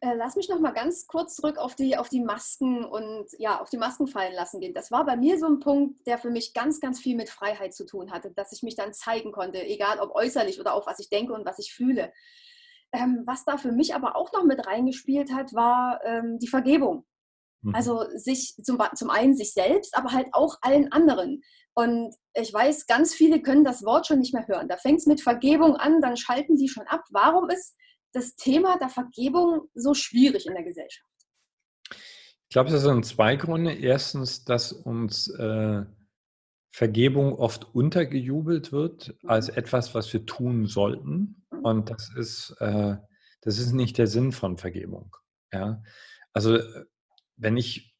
Äh, 0.00 0.14
lass 0.14 0.34
mich 0.34 0.48
noch 0.48 0.58
mal 0.58 0.72
ganz 0.72 1.06
kurz 1.06 1.36
zurück 1.36 1.58
auf 1.58 1.76
die, 1.76 1.96
auf 1.96 2.08
die 2.08 2.20
Masken 2.20 2.84
und 2.84 3.26
ja, 3.38 3.60
auf 3.60 3.70
die 3.70 3.76
Masken 3.76 4.08
fallen 4.08 4.34
lassen 4.34 4.60
gehen. 4.60 4.74
Das 4.74 4.90
war 4.90 5.06
bei 5.06 5.16
mir 5.16 5.38
so 5.38 5.46
ein 5.46 5.60
Punkt, 5.60 6.04
der 6.08 6.18
für 6.18 6.30
mich 6.30 6.52
ganz, 6.52 6.80
ganz 6.80 6.98
viel 6.98 7.14
mit 7.14 7.30
Freiheit 7.30 7.74
zu 7.74 7.86
tun 7.86 8.10
hatte, 8.10 8.32
dass 8.32 8.50
ich 8.50 8.64
mich 8.64 8.74
dann 8.74 8.92
zeigen 8.92 9.30
konnte, 9.30 9.62
egal 9.64 10.00
ob 10.00 10.16
äußerlich 10.16 10.58
oder 10.58 10.74
auch 10.74 10.88
was 10.88 10.98
ich 10.98 11.10
denke 11.10 11.32
und 11.32 11.44
was 11.44 11.60
ich 11.60 11.72
fühle. 11.72 12.12
Ähm, 12.92 13.22
was 13.24 13.44
da 13.44 13.56
für 13.56 13.70
mich 13.70 13.94
aber 13.94 14.16
auch 14.16 14.32
noch 14.32 14.44
mit 14.44 14.66
reingespielt 14.66 15.32
hat, 15.32 15.54
war 15.54 16.00
ähm, 16.04 16.40
die 16.40 16.48
Vergebung. 16.48 17.06
Mhm. 17.62 17.74
Also 17.74 18.06
sich 18.14 18.54
zum, 18.62 18.78
zum 18.94 19.10
einen 19.10 19.36
sich 19.36 19.52
selbst, 19.52 19.96
aber 19.96 20.12
halt 20.12 20.28
auch 20.32 20.58
allen 20.60 20.92
anderen. 20.92 21.42
Und 21.74 22.14
ich 22.34 22.52
weiß, 22.52 22.86
ganz 22.86 23.14
viele 23.14 23.40
können 23.40 23.64
das 23.64 23.82
Wort 23.84 24.06
schon 24.06 24.18
nicht 24.18 24.34
mehr 24.34 24.46
hören. 24.46 24.68
Da 24.68 24.76
fängt 24.76 24.98
es 25.00 25.06
mit 25.06 25.20
Vergebung 25.20 25.76
an, 25.76 26.00
dann 26.00 26.16
schalten 26.16 26.56
sie 26.56 26.68
schon 26.68 26.86
ab. 26.86 27.02
Warum 27.10 27.48
ist 27.48 27.76
das 28.12 28.36
Thema 28.36 28.78
der 28.78 28.90
Vergebung 28.90 29.68
so 29.74 29.94
schwierig 29.94 30.46
in 30.46 30.54
der 30.54 30.64
Gesellschaft? 30.64 31.08
Ich 31.90 32.54
glaube, 32.54 32.70
das 32.70 32.82
sind 32.82 33.06
zwei 33.06 33.36
Gründe. 33.36 33.72
Erstens, 33.72 34.44
dass 34.44 34.72
uns 34.72 35.28
äh, 35.28 35.84
Vergebung 36.70 37.34
oft 37.34 37.74
untergejubelt 37.74 38.72
wird 38.72 39.14
als 39.24 39.50
mhm. 39.50 39.56
etwas, 39.56 39.94
was 39.94 40.12
wir 40.12 40.26
tun 40.26 40.66
sollten. 40.66 41.44
Mhm. 41.50 41.64
Und 41.64 41.90
das 41.90 42.10
ist, 42.14 42.54
äh, 42.60 42.96
das 43.40 43.58
ist 43.58 43.72
nicht 43.72 43.96
der 43.96 44.06
Sinn 44.06 44.32
von 44.32 44.58
Vergebung. 44.58 45.16
Ja? 45.52 45.82
Also 46.34 46.58
wenn 47.36 47.56
ich 47.56 47.94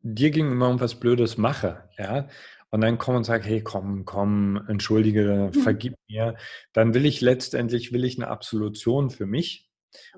dir 0.00 0.30
gegenüber 0.30 0.66
irgendwas 0.66 0.98
Blödes 0.98 1.38
mache, 1.38 1.88
ja, 1.98 2.28
und 2.70 2.80
dann 2.80 2.96
komme 2.96 3.18
und 3.18 3.24
sage, 3.24 3.44
hey, 3.44 3.62
komm, 3.62 4.06
komm, 4.06 4.64
entschuldige, 4.66 5.50
mhm. 5.54 5.60
vergib 5.60 5.94
mir, 6.08 6.36
dann 6.72 6.94
will 6.94 7.04
ich 7.04 7.20
letztendlich, 7.20 7.92
will 7.92 8.04
ich 8.04 8.16
eine 8.16 8.28
Absolution 8.28 9.10
für 9.10 9.26
mich. 9.26 9.70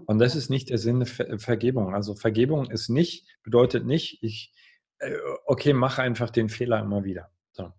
Und 0.07 0.21
das 0.21 0.37
ist 0.37 0.51
nicht 0.51 0.71
der 0.71 0.79
Sinn 0.79 1.01
der 1.01 1.39
Vergebung. 1.41 1.95
Also 1.95 2.15
Vergebung 2.15 2.71
ist 2.71 2.89
nicht, 2.89 3.27
bedeutet 3.43 3.85
nicht, 3.85 4.23
ich, 4.23 4.53
äh, 4.99 5.17
okay, 5.47 5.73
mache 5.73 6.03
einfach 6.03 6.31
den 6.31 6.49
Fehler 6.49 6.81
immer 6.81 7.03
wieder. 7.03 7.29
So. 7.51 7.73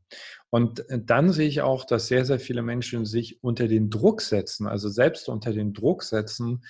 Und 0.49 0.89
äh, 0.89 0.99
dann 1.01 1.31
sehe 1.31 1.47
ich 1.47 1.61
auch, 1.61 1.85
dass 1.85 2.07
sehr, 2.07 2.25
sehr 2.25 2.39
viele 2.39 2.61
Menschen 2.61 3.05
sich 3.05 3.41
unter 3.43 3.69
den 3.69 3.89
Druck 3.89 4.21
setzen, 4.21 4.67
also 4.67 4.89
selbst 4.89 5.29
unter 5.29 5.53
den 5.53 5.73
Druck 5.73 6.03
setzen, 6.03 6.65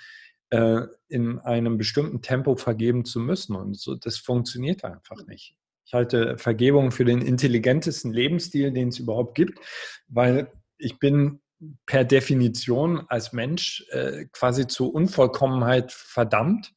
äh, 0.49 0.81
in 1.07 1.39
einem 1.39 1.77
bestimmten 1.77 2.21
Tempo 2.21 2.55
vergeben 2.55 3.05
zu 3.05 3.19
müssen. 3.19 3.55
Und 3.55 3.79
so, 3.79 3.95
das 3.95 4.17
funktioniert 4.17 4.83
einfach 4.83 5.17
mhm. 5.17 5.27
nicht. 5.27 5.55
Ich 5.85 5.93
halte 5.93 6.37
Vergebung 6.37 6.91
für 6.91 7.05
den 7.05 7.21
intelligentesten 7.21 8.11
Lebensstil, 8.11 8.71
den 8.71 8.89
es 8.89 8.99
überhaupt 8.99 9.35
gibt, 9.35 9.59
weil 10.07 10.51
ich 10.77 10.99
bin 10.99 11.41
per 11.85 12.03
Definition 12.03 13.05
als 13.07 13.33
Mensch 13.33 13.85
äh, 13.91 14.25
quasi 14.31 14.67
zur 14.67 14.93
Unvollkommenheit 14.93 15.91
verdammt. 15.91 16.73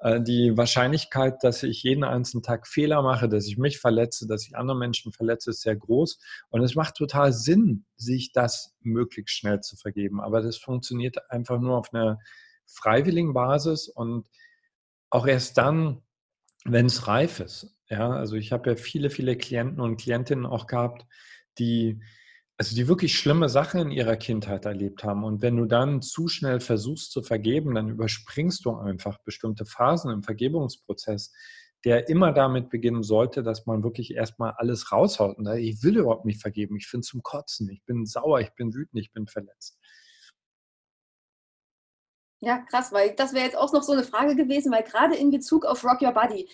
Äh, 0.00 0.20
die 0.20 0.56
Wahrscheinlichkeit, 0.56 1.42
dass 1.42 1.62
ich 1.62 1.82
jeden 1.82 2.04
einzelnen 2.04 2.42
Tag 2.42 2.66
Fehler 2.66 3.02
mache, 3.02 3.28
dass 3.28 3.46
ich 3.46 3.58
mich 3.58 3.78
verletze, 3.78 4.26
dass 4.26 4.46
ich 4.46 4.56
andere 4.56 4.78
Menschen 4.78 5.12
verletze, 5.12 5.50
ist 5.50 5.62
sehr 5.62 5.76
groß. 5.76 6.18
Und 6.50 6.62
es 6.62 6.74
macht 6.74 6.94
total 6.94 7.32
Sinn, 7.32 7.84
sich 7.96 8.32
das 8.32 8.74
möglichst 8.80 9.36
schnell 9.36 9.60
zu 9.60 9.76
vergeben. 9.76 10.20
Aber 10.20 10.40
das 10.40 10.56
funktioniert 10.56 11.30
einfach 11.30 11.60
nur 11.60 11.76
auf 11.76 11.92
einer 11.92 12.18
freiwilligen 12.68 13.34
Basis 13.34 13.88
und 13.88 14.28
auch 15.10 15.26
erst 15.26 15.58
dann, 15.58 16.02
wenn 16.64 16.86
es 16.86 17.06
reif 17.06 17.40
ist. 17.40 17.74
Ja, 17.88 18.10
also 18.10 18.36
ich 18.36 18.52
habe 18.52 18.70
ja 18.70 18.76
viele, 18.76 19.10
viele 19.10 19.36
Klienten 19.36 19.80
und 19.80 19.96
Klientinnen 19.96 20.44
auch 20.44 20.66
gehabt, 20.66 21.06
die, 21.58 22.00
also 22.58 22.74
die 22.74 22.88
wirklich 22.88 23.16
schlimme 23.16 23.48
Sachen 23.48 23.80
in 23.80 23.90
ihrer 23.90 24.16
Kindheit 24.16 24.66
erlebt 24.66 25.04
haben. 25.04 25.24
Und 25.24 25.40
wenn 25.40 25.56
du 25.56 25.64
dann 25.64 26.02
zu 26.02 26.28
schnell 26.28 26.60
versuchst 26.60 27.12
zu 27.12 27.22
vergeben, 27.22 27.74
dann 27.74 27.88
überspringst 27.88 28.64
du 28.64 28.76
einfach 28.76 29.18
bestimmte 29.24 29.64
Phasen 29.64 30.10
im 30.10 30.22
Vergebungsprozess, 30.22 31.32
der 31.84 32.08
immer 32.08 32.32
damit 32.32 32.68
beginnen 32.68 33.02
sollte, 33.02 33.42
dass 33.42 33.64
man 33.64 33.82
wirklich 33.84 34.12
erstmal 34.12 34.52
alles 34.56 34.92
raushaut. 34.92 35.38
Und 35.38 35.46
ich 35.56 35.82
will 35.82 35.96
überhaupt 35.96 36.26
nicht 36.26 36.42
vergeben, 36.42 36.76
ich 36.76 36.88
finde 36.88 37.06
zum 37.06 37.22
Kotzen, 37.22 37.70
ich 37.70 37.84
bin 37.84 38.04
sauer, 38.04 38.40
ich 38.40 38.52
bin 38.54 38.74
wütend, 38.74 39.00
ich 39.00 39.12
bin 39.12 39.26
verletzt. 39.26 39.77
Ja, 42.40 42.58
krass, 42.58 42.92
weil 42.92 43.14
das 43.16 43.32
wäre 43.32 43.44
jetzt 43.44 43.56
auch 43.56 43.72
noch 43.72 43.82
so 43.82 43.92
eine 43.92 44.04
Frage 44.04 44.36
gewesen, 44.36 44.72
weil 44.72 44.84
gerade 44.84 45.16
in 45.16 45.30
Bezug 45.30 45.64
auf 45.64 45.84
Rock 45.84 46.02
Your 46.02 46.12
Body, 46.12 46.48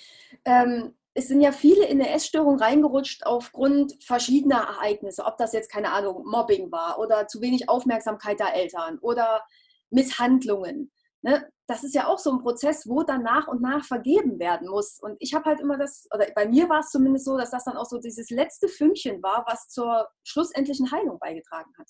ähm, 0.46 0.94
es 1.14 1.28
sind 1.28 1.40
ja 1.40 1.52
viele 1.52 1.86
in 1.86 2.00
eine 2.00 2.10
Essstörung 2.10 2.58
reingerutscht 2.58 3.24
aufgrund 3.26 3.94
verschiedener 4.02 4.62
Ereignisse, 4.62 5.24
ob 5.24 5.36
das 5.38 5.52
jetzt, 5.52 5.70
keine 5.70 5.92
Ahnung, 5.92 6.24
Mobbing 6.26 6.72
war 6.72 6.98
oder 6.98 7.28
zu 7.28 7.40
wenig 7.40 7.68
Aufmerksamkeit 7.68 8.40
der 8.40 8.54
Eltern 8.54 8.98
oder 9.00 9.42
Misshandlungen. 9.90 10.90
ne, 11.22 11.48
das 11.66 11.84
ist 11.84 11.94
ja 11.94 12.06
auch 12.08 12.18
so 12.18 12.32
ein 12.32 12.40
Prozess, 12.40 12.88
wo 12.88 13.02
dann 13.04 13.22
nach 13.22 13.46
und 13.48 13.62
nach 13.62 13.84
vergeben 13.84 14.38
werden 14.38 14.68
muss. 14.68 14.98
Und 15.00 15.16
ich 15.20 15.34
habe 15.34 15.44
halt 15.46 15.60
immer 15.60 15.78
das, 15.78 16.06
oder 16.14 16.26
bei 16.34 16.46
mir 16.46 16.68
war 16.68 16.80
es 16.80 16.90
zumindest 16.90 17.24
so, 17.26 17.38
dass 17.38 17.50
das 17.50 17.64
dann 17.64 17.76
auch 17.76 17.86
so 17.86 17.98
dieses 17.98 18.30
letzte 18.30 18.68
Fünkchen 18.68 19.22
war, 19.22 19.44
was 19.48 19.68
zur 19.68 20.08
schlussendlichen 20.24 20.90
Heilung 20.90 21.18
beigetragen 21.18 21.72
hat. 21.78 21.88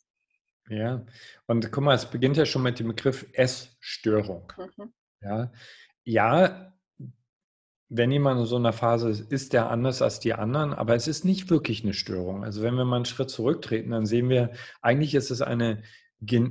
Ja, 0.69 1.05
und 1.47 1.71
guck 1.71 1.85
mal, 1.85 1.95
es 1.95 2.07
beginnt 2.07 2.37
ja 2.37 2.47
schon 2.47 2.63
mit 2.63 2.79
dem 2.79 2.89
Begriff 2.89 3.27
Essstörung. 3.33 4.53
Mhm. 4.57 4.93
Ja, 5.21 5.53
ja, 6.05 6.75
wenn 7.91 8.11
jemand 8.11 8.41
in 8.41 8.47
so 8.47 8.57
einer 8.57 8.73
Phase 8.73 9.11
ist, 9.11 9.31
ist 9.31 9.53
der 9.53 9.71
anders 9.71 10.03
als 10.03 10.21
die 10.21 10.35
anderen, 10.35 10.73
aber 10.73 10.95
es 10.95 11.07
ist 11.07 11.25
nicht 11.25 11.51
wirklich 11.51 11.85
eine 11.85 11.93
Störung. 11.93 12.43
Also 12.43 12.63
wenn 12.63 12.75
wir 12.75 12.85
mal 12.85 12.97
einen 12.97 13.05
Schritt 13.05 13.31
zurücktreten, 13.31 13.91
dann 13.91 14.07
sehen 14.07 14.29
wir, 14.29 14.53
eigentlich 14.81 15.15
ist 15.15 15.31
es 15.31 15.43
eine, 15.43 15.83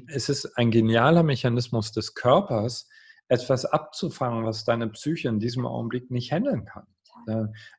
es 0.07 0.29
ist 0.29 0.57
ein 0.57 0.71
genialer 0.71 1.23
Mechanismus 1.23 1.91
des 1.91 2.13
Körpers, 2.13 2.87
etwas 3.27 3.65
abzufangen, 3.65 4.45
was 4.45 4.63
deine 4.63 4.87
Psyche 4.89 5.27
in 5.27 5.39
diesem 5.39 5.65
Augenblick 5.65 6.11
nicht 6.11 6.31
handeln 6.31 6.65
kann. 6.65 6.85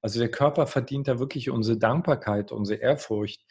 Also 0.03 0.19
der 0.19 0.31
Körper 0.31 0.67
verdient 0.67 1.07
da 1.07 1.19
wirklich 1.19 1.51
unsere 1.51 1.79
Dankbarkeit, 1.79 2.51
unsere 2.51 2.81
Ehrfurcht. 2.81 3.45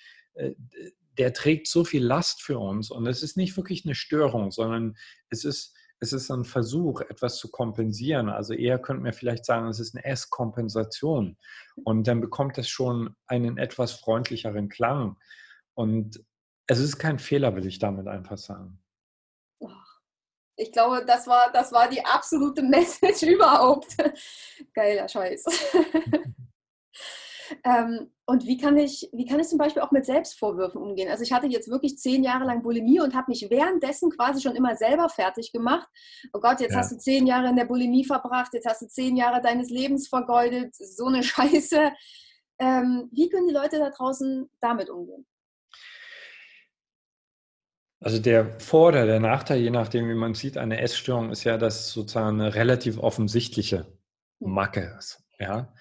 Der 1.17 1.33
trägt 1.33 1.67
so 1.67 1.83
viel 1.83 2.03
Last 2.03 2.41
für 2.41 2.59
uns 2.59 2.89
und 2.91 3.05
es 3.07 3.23
ist 3.23 3.37
nicht 3.37 3.55
wirklich 3.57 3.85
eine 3.85 3.95
Störung, 3.95 4.51
sondern 4.51 4.97
es 5.29 5.45
ist, 5.45 5.75
es 5.99 6.13
ist 6.13 6.29
ein 6.31 6.43
Versuch, 6.43 7.01
etwas 7.01 7.37
zu 7.37 7.49
kompensieren. 7.49 8.29
Also 8.29 8.53
eher 8.53 8.79
könnte 8.79 9.03
man 9.03 9.13
vielleicht 9.13 9.45
sagen, 9.45 9.67
es 9.67 9.79
ist 9.79 9.95
eine 9.95 10.03
Esskompensation 10.05 11.37
und 11.83 12.07
dann 12.07 12.21
bekommt 12.21 12.57
es 12.57 12.67
schon 12.67 13.15
einen 13.27 13.57
etwas 13.57 13.93
freundlicheren 13.93 14.69
Klang. 14.69 15.17
Und 15.75 16.23
es 16.67 16.79
ist 16.79 16.97
kein 16.97 17.19
Fehler, 17.19 17.55
will 17.55 17.65
ich 17.65 17.79
damit 17.79 18.07
einfach 18.07 18.37
sagen. 18.37 18.79
Ich 20.55 20.71
glaube, 20.71 21.03
das 21.05 21.27
war, 21.27 21.51
das 21.51 21.71
war 21.71 21.89
die 21.89 22.03
absolute 22.05 22.61
Message 22.63 23.23
überhaupt. 23.23 23.95
Geiler 24.73 25.07
Scheiß. 25.07 25.45
ähm, 27.63 28.11
und 28.25 28.45
wie 28.45 28.57
kann, 28.57 28.77
ich, 28.77 29.09
wie 29.11 29.25
kann 29.25 29.39
ich 29.39 29.47
zum 29.47 29.57
Beispiel 29.57 29.81
auch 29.81 29.91
mit 29.91 30.05
Selbstvorwürfen 30.05 30.81
umgehen? 30.81 31.09
Also 31.09 31.23
ich 31.23 31.33
hatte 31.33 31.47
jetzt 31.47 31.69
wirklich 31.69 31.97
zehn 31.97 32.23
Jahre 32.23 32.45
lang 32.45 32.63
Bulimie 32.63 33.01
und 33.01 33.15
habe 33.15 33.25
mich 33.29 33.47
währenddessen 33.49 34.11
quasi 34.11 34.41
schon 34.41 34.55
immer 34.55 34.75
selber 34.75 35.09
fertig 35.09 35.51
gemacht. 35.51 35.87
Oh 36.33 36.39
Gott, 36.39 36.61
jetzt 36.61 36.71
ja. 36.71 36.79
hast 36.79 36.91
du 36.91 36.97
zehn 36.97 37.27
Jahre 37.27 37.49
in 37.49 37.55
der 37.55 37.65
Bulimie 37.65 38.05
verbracht, 38.05 38.53
jetzt 38.53 38.67
hast 38.67 38.81
du 38.81 38.87
zehn 38.87 39.17
Jahre 39.17 39.41
deines 39.41 39.69
Lebens 39.69 40.07
vergeudet, 40.07 40.75
so 40.75 41.05
eine 41.05 41.23
Scheiße. 41.23 41.91
Ähm, 42.59 43.09
wie 43.11 43.29
können 43.29 43.47
die 43.47 43.53
Leute 43.53 43.79
da 43.79 43.89
draußen 43.89 44.49
damit 44.61 44.89
umgehen? 44.89 45.25
Also 47.99 48.19
der 48.19 48.59
Vor- 48.59 48.89
oder 48.89 49.05
der 49.05 49.21
Nachteil, 49.21 49.59
je 49.59 49.69
nachdem, 49.69 50.09
wie 50.09 50.13
man 50.13 50.33
sieht, 50.33 50.57
eine 50.57 50.81
Essstörung 50.81 51.31
ist 51.31 51.45
ja, 51.45 51.57
dass 51.57 51.89
sozusagen 51.89 52.41
eine 52.41 52.53
relativ 52.53 52.99
offensichtliche 52.99 53.97
Macke 54.39 54.95
ist. 54.97 55.23
Ja? 55.39 55.73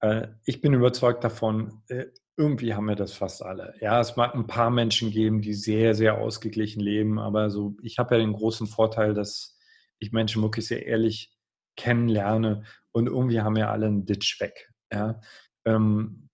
Äh, 0.00 0.28
ich 0.44 0.60
bin 0.60 0.74
überzeugt 0.74 1.24
davon, 1.24 1.82
äh, 1.88 2.06
irgendwie 2.36 2.74
haben 2.74 2.88
wir 2.88 2.96
das 2.96 3.12
fast 3.12 3.42
alle. 3.42 3.74
Ja, 3.80 4.00
es 4.00 4.16
mag 4.16 4.34
ein 4.34 4.46
paar 4.46 4.70
Menschen 4.70 5.10
geben, 5.10 5.42
die 5.42 5.54
sehr, 5.54 5.94
sehr 5.94 6.18
ausgeglichen 6.18 6.80
leben, 6.80 7.18
aber 7.18 7.50
so, 7.50 7.76
ich 7.82 7.98
habe 7.98 8.14
ja 8.14 8.20
den 8.20 8.32
großen 8.32 8.66
Vorteil, 8.66 9.12
dass 9.12 9.58
ich 9.98 10.12
Menschen 10.12 10.40
wirklich 10.42 10.66
sehr 10.66 10.86
ehrlich 10.86 11.36
kennenlerne 11.76 12.64
und 12.92 13.06
irgendwie 13.06 13.40
haben 13.40 13.56
wir 13.56 13.70
alle 13.70 13.86
einen 13.86 14.06
Ditch 14.06 14.40
weg. 14.40 14.72
Ja? 14.92 15.20
Ähm, 15.66 16.28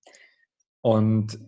und 0.80 1.38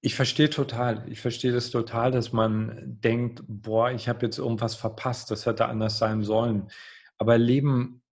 ich 0.00 0.14
verstehe 0.14 0.48
total. 0.48 1.04
Ich 1.10 1.20
verstehe 1.20 1.52
das 1.52 1.70
total, 1.70 2.12
dass 2.12 2.32
man 2.32 3.00
denkt, 3.00 3.42
boah, 3.48 3.90
ich 3.90 4.08
habe 4.08 4.24
jetzt 4.26 4.38
irgendwas 4.38 4.76
verpasst, 4.76 5.30
das 5.30 5.44
hätte 5.44 5.66
anders 5.66 5.98
sein 5.98 6.22
sollen. 6.22 6.70
Aber 7.18 7.36
Leben, 7.36 8.02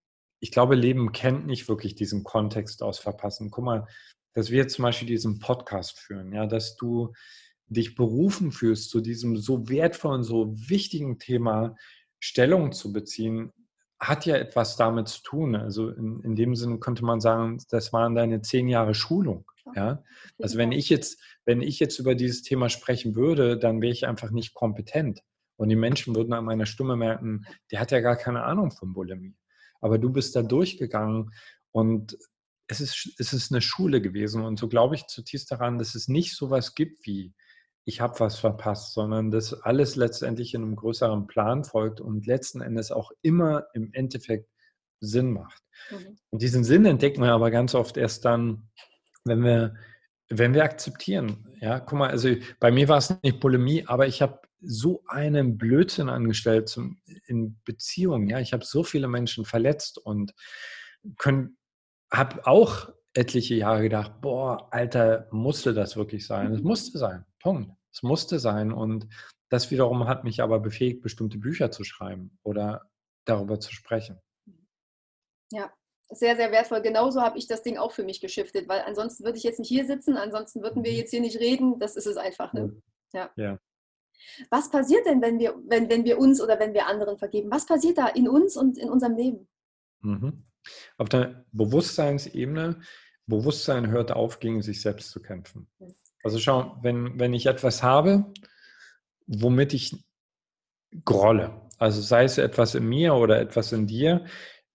ich 0.47 0.53
glaube, 0.53 0.77
Leben 0.77 1.11
kennt 1.11 1.45
nicht 1.45 1.69
wirklich 1.69 1.97
diesen 1.97 2.23
Kontext 2.23 2.81
aus 2.81 3.01
Verpassen. 3.01 3.51
Guck 3.51 3.65
mal, 3.65 3.87
dass 4.33 4.53
wir 4.53 4.69
zum 4.69 4.85
Beispiel 4.85 5.09
diesen 5.09 5.41
Podcast 5.41 5.99
führen, 5.99 6.33
ja, 6.33 6.47
dass 6.47 6.77
du 6.77 7.13
dich 7.67 7.97
berufen 7.97 8.53
fühlst, 8.53 8.91
zu 8.91 9.01
diesem 9.01 9.37
so 9.37 9.69
wertvollen, 9.69 10.23
so 10.23 10.55
wichtigen 10.57 11.19
Thema 11.19 11.75
Stellung 12.21 12.71
zu 12.71 12.93
beziehen, 12.93 13.53
hat 13.99 14.25
ja 14.25 14.37
etwas 14.37 14.77
damit 14.77 15.09
zu 15.09 15.21
tun. 15.25 15.57
Also 15.57 15.91
in, 15.91 16.21
in 16.23 16.37
dem 16.37 16.55
Sinne 16.55 16.79
könnte 16.79 17.05
man 17.05 17.21
sagen, 17.21 17.59
das 17.71 17.93
waren 17.93 18.15
deine 18.15 18.41
zehn 18.41 18.69
Jahre 18.69 18.95
Schulung. 18.95 19.51
Ja? 19.75 20.05
Also 20.41 20.59
wenn 20.59 20.71
ich 20.71 20.89
jetzt, 20.91 21.21
wenn 21.45 21.61
ich 21.61 21.81
jetzt 21.81 21.99
über 21.99 22.15
dieses 22.15 22.43
Thema 22.43 22.69
sprechen 22.69 23.17
würde, 23.17 23.59
dann 23.59 23.83
wäre 23.83 23.93
ich 23.93 24.07
einfach 24.07 24.31
nicht 24.31 24.55
kompetent. 24.55 25.23
Und 25.57 25.71
die 25.71 25.75
Menschen 25.77 26.15
würden 26.15 26.35
an 26.35 26.45
meiner 26.45 26.67
Stimme 26.67 26.95
merken, 26.95 27.47
der 27.73 27.81
hat 27.81 27.91
ja 27.91 27.99
gar 27.99 28.15
keine 28.15 28.45
Ahnung 28.45 28.71
von 28.71 28.93
Bulimie. 28.93 29.35
Aber 29.81 29.99
du 29.99 30.11
bist 30.11 30.37
da 30.37 30.43
durchgegangen 30.43 31.33
und 31.73 32.19
es 32.69 32.81
ist, 32.81 33.15
es 33.19 33.33
ist 33.33 33.53
eine 33.53 33.61
Schule 33.61 34.01
gewesen. 34.01 34.45
Und 34.45 34.59
so 34.59 34.69
glaube 34.69 34.95
ich 34.97 35.07
zutiefst 35.07 35.51
daran, 35.51 35.79
dass 35.79 35.95
es 35.95 36.09
nicht 36.09 36.35
so 36.37 36.51
was 36.51 36.75
gibt 36.75 37.07
wie, 37.07 37.33
ich 37.85 38.01
habe 38.01 38.19
was 38.19 38.39
verpasst, 38.39 38.95
sondern 38.95 39.31
dass 39.31 39.55
alles 39.55 39.95
letztendlich 39.95 40.55
in 40.55 40.63
einem 40.63 40.77
größeren 40.77 41.29
Plan 41.29 41.65
folgt 41.65 42.01
und 42.01 42.27
letzten 42.27 42.61
Endes 42.61 42.91
auch 42.91 43.13
immer 43.23 43.67
im 43.75 43.91
Endeffekt 43.93 44.51
Sinn 45.01 45.33
macht. 45.33 45.63
Mhm. 45.91 46.19
Und 46.31 46.43
diesen 46.43 46.65
Sinn 46.65 46.85
entdecken 46.85 47.23
wir 47.23 47.33
aber 47.33 47.51
ganz 47.51 47.75
oft 47.75 47.97
erst 47.97 48.25
dann, 48.25 48.69
wenn 49.25 49.45
wir, 49.45 49.77
wenn 50.29 50.55
wir 50.55 50.65
akzeptieren. 50.65 51.56
Ja, 51.67 51.81
guck 51.81 51.99
mal, 51.99 52.11
also 52.11 52.29
bei 52.61 52.71
mir 52.71 52.89
war 52.89 52.99
es 52.99 53.21
nicht 53.25 53.41
Polemie, 53.41 53.85
aber 53.89 54.07
ich 54.07 54.23
habe 54.23 54.41
so 54.61 55.03
einen 55.09 55.59
Blödsinn 55.59 56.09
angestellt 56.09 56.69
zum, 56.69 57.01
in 57.27 57.61
Beziehungen. 57.65 58.29
Ja, 58.29 58.39
ich 58.39 58.53
habe 58.53 58.65
so 58.65 58.85
viele 58.85 59.09
Menschen 59.09 59.45
verletzt 59.45 59.99
und 59.99 60.33
habe 62.13 62.47
auch 62.47 62.93
etliche 63.15 63.57
Jahre 63.57 63.83
gedacht, 63.83 64.21
boah, 64.21 64.69
Alter, 64.73 65.27
musste 65.33 65.75
das 65.75 65.97
wirklich 65.97 66.25
sein? 66.25 66.53
Es 66.53 66.63
musste 66.63 66.99
sein. 66.99 67.25
Punkt. 67.41 67.73
Es 67.93 68.05
musste 68.05 68.39
sein. 68.39 68.71
Und 68.71 69.09
das 69.49 69.73
wiederum 69.73 70.07
hat 70.07 70.23
mich 70.23 70.43
aber 70.43 70.61
befähigt, 70.61 71.03
bestimmte 71.03 71.39
Bücher 71.39 71.73
zu 71.73 71.83
schreiben 71.83 72.39
oder 72.45 72.89
darüber 73.25 73.59
zu 73.59 73.73
sprechen. 73.73 74.21
Ja, 75.51 75.73
sehr, 76.11 76.37
sehr 76.37 76.53
wertvoll. 76.53 76.83
Genauso 76.83 77.21
habe 77.21 77.39
ich 77.39 77.47
das 77.47 77.63
Ding 77.63 77.77
auch 77.77 77.93
für 77.93 78.05
mich 78.05 78.21
geschiftet, 78.21 78.69
weil 78.69 78.83
ansonsten 78.83 79.25
würde 79.25 79.39
ich 79.39 79.45
jetzt 79.45 79.59
nicht 79.59 79.69
hier 79.69 79.87
sitzen, 79.87 80.17
ansonsten 80.17 80.63
würden 80.63 80.85
wir 80.85 80.93
mhm. 80.93 80.99
jetzt 80.99 81.11
hier 81.11 81.21
nicht 81.21 81.39
reden. 81.41 81.79
Das 81.79 81.97
ist 81.97 82.07
es 82.07 82.17
einfach. 82.17 82.53
Ne? 82.53 82.77
Ja. 83.13 83.31
ja. 83.37 83.59
Was 84.51 84.71
passiert 84.71 85.07
denn, 85.07 85.21
wenn 85.21 85.39
wir, 85.39 85.55
wenn, 85.67 85.89
wenn 85.89 86.05
wir 86.05 86.19
uns 86.19 86.41
oder 86.41 86.59
wenn 86.59 86.75
wir 86.75 86.87
anderen 86.87 87.19
vergeben? 87.19 87.51
Was 87.51 87.67
passiert 87.67 87.99
da 87.99 88.07
in 88.09 88.29
uns 88.29 88.57
und 88.57 88.79
in 88.79 88.89
unserem 88.89 89.17
Leben? 89.17 89.49
Mhm. 90.01 90.45
Auf 90.99 91.09
der 91.09 91.45
Bewusstseinsebene, 91.53 92.81
Bewusstsein 93.27 93.89
hört 93.89 94.13
auf, 94.13 94.41
gegen 94.41 94.63
sich 94.63 94.81
selbst 94.81 95.11
zu 95.11 95.21
kämpfen. 95.21 95.69
Also 96.23 96.39
schau, 96.39 96.77
wenn, 96.83 97.19
wenn 97.19 97.35
ich 97.35 97.47
etwas 97.47 97.83
habe, 97.83 98.33
womit 99.27 99.75
ich 99.75 100.05
grolle, 101.05 101.61
also 101.79 102.01
sei 102.01 102.25
es 102.25 102.39
etwas 102.39 102.75
in 102.75 102.89
mir 102.89 103.15
oder 103.15 103.41
etwas 103.41 103.73
in 103.73 103.87
dir, 103.87 104.25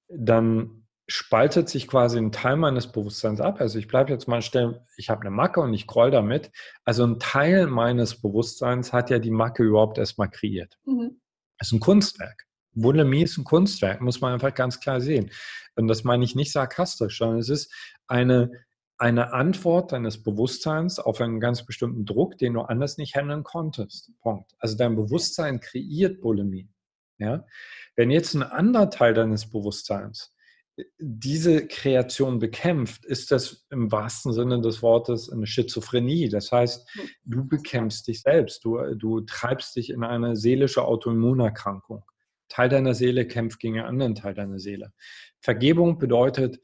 dann 0.07 0.80
spaltet 1.11 1.67
sich 1.67 1.87
quasi 1.87 2.17
ein 2.17 2.31
Teil 2.31 2.55
meines 2.55 2.91
Bewusstseins 2.91 3.41
ab. 3.41 3.59
Also 3.59 3.77
ich 3.77 3.87
bleibe 3.87 4.11
jetzt 4.11 4.27
mal 4.27 4.41
stellen, 4.41 4.79
ich 4.95 5.09
habe 5.09 5.21
eine 5.21 5.29
Macke 5.29 5.59
und 5.59 5.73
ich 5.73 5.85
groll 5.85 6.09
damit. 6.09 6.51
Also 6.85 7.05
ein 7.05 7.19
Teil 7.19 7.67
meines 7.67 8.21
Bewusstseins 8.21 8.93
hat 8.93 9.09
ja 9.09 9.19
die 9.19 9.31
Macke 9.31 9.63
überhaupt 9.63 9.97
erstmal 9.97 10.29
kreiert. 10.29 10.79
Mhm. 10.85 11.19
Das 11.57 11.67
ist 11.67 11.73
ein 11.73 11.79
Kunstwerk. 11.81 12.47
Bulimie 12.73 13.23
ist 13.23 13.37
ein 13.37 13.43
Kunstwerk, 13.43 13.99
muss 13.99 14.21
man 14.21 14.33
einfach 14.33 14.53
ganz 14.53 14.79
klar 14.79 15.01
sehen. 15.01 15.31
Und 15.75 15.89
das 15.89 16.05
meine 16.05 16.23
ich 16.23 16.35
nicht 16.35 16.53
sarkastisch, 16.53 17.17
sondern 17.17 17.39
es 17.39 17.49
ist 17.49 17.73
eine, 18.07 18.51
eine 18.97 19.33
Antwort 19.33 19.91
deines 19.91 20.23
Bewusstseins 20.23 20.97
auf 20.97 21.19
einen 21.19 21.41
ganz 21.41 21.65
bestimmten 21.65 22.05
Druck, 22.05 22.37
den 22.37 22.53
du 22.53 22.61
anders 22.61 22.97
nicht 22.97 23.15
handeln 23.15 23.43
konntest. 23.43 24.11
Punkt. 24.21 24.51
Also 24.59 24.77
dein 24.77 24.95
Bewusstsein 24.95 25.59
kreiert 25.59 26.21
Bulimie. 26.21 26.69
Ja? 27.17 27.45
Wenn 27.97 28.11
jetzt 28.11 28.33
ein 28.33 28.43
anderer 28.43 28.89
Teil 28.89 29.13
deines 29.13 29.49
Bewusstseins 29.49 30.33
diese 30.99 31.67
Kreation 31.67 32.39
bekämpft, 32.39 33.05
ist 33.05 33.31
das 33.31 33.65
im 33.69 33.91
wahrsten 33.91 34.33
Sinne 34.33 34.61
des 34.61 34.81
Wortes 34.81 35.29
eine 35.29 35.47
Schizophrenie. 35.47 36.29
Das 36.29 36.51
heißt, 36.51 36.89
du 37.23 37.47
bekämpfst 37.47 38.07
dich 38.07 38.21
selbst, 38.21 38.63
du, 38.63 38.77
du 38.95 39.21
treibst 39.21 39.75
dich 39.75 39.89
in 39.89 40.03
eine 40.03 40.35
seelische 40.35 40.83
Autoimmunerkrankung. 40.83 42.03
Teil 42.49 42.69
deiner 42.69 42.93
Seele 42.93 43.25
kämpft 43.27 43.59
gegen 43.59 43.79
einen 43.79 43.87
anderen 43.87 44.15
Teil 44.15 44.33
deiner 44.33 44.59
Seele. 44.59 44.93
Vergebung 45.39 45.97
bedeutet, 45.97 46.59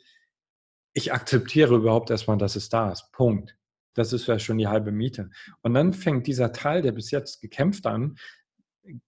ich 0.93 1.13
akzeptiere 1.13 1.75
überhaupt 1.75 2.09
erstmal, 2.09 2.37
dass 2.37 2.55
es 2.55 2.69
da 2.69 2.91
ist. 2.91 3.11
Punkt. 3.11 3.55
Das 3.93 4.13
ist 4.13 4.27
ja 4.27 4.37
schon 4.37 4.57
die 4.57 4.67
halbe 4.67 4.91
Miete. 4.91 5.29
Und 5.61 5.73
dann 5.73 5.93
fängt 5.93 6.27
dieser 6.27 6.51
Teil, 6.51 6.81
der 6.81 6.91
bis 6.91 7.09
jetzt 7.11 7.41
gekämpft 7.41 7.85
an, 7.87 8.17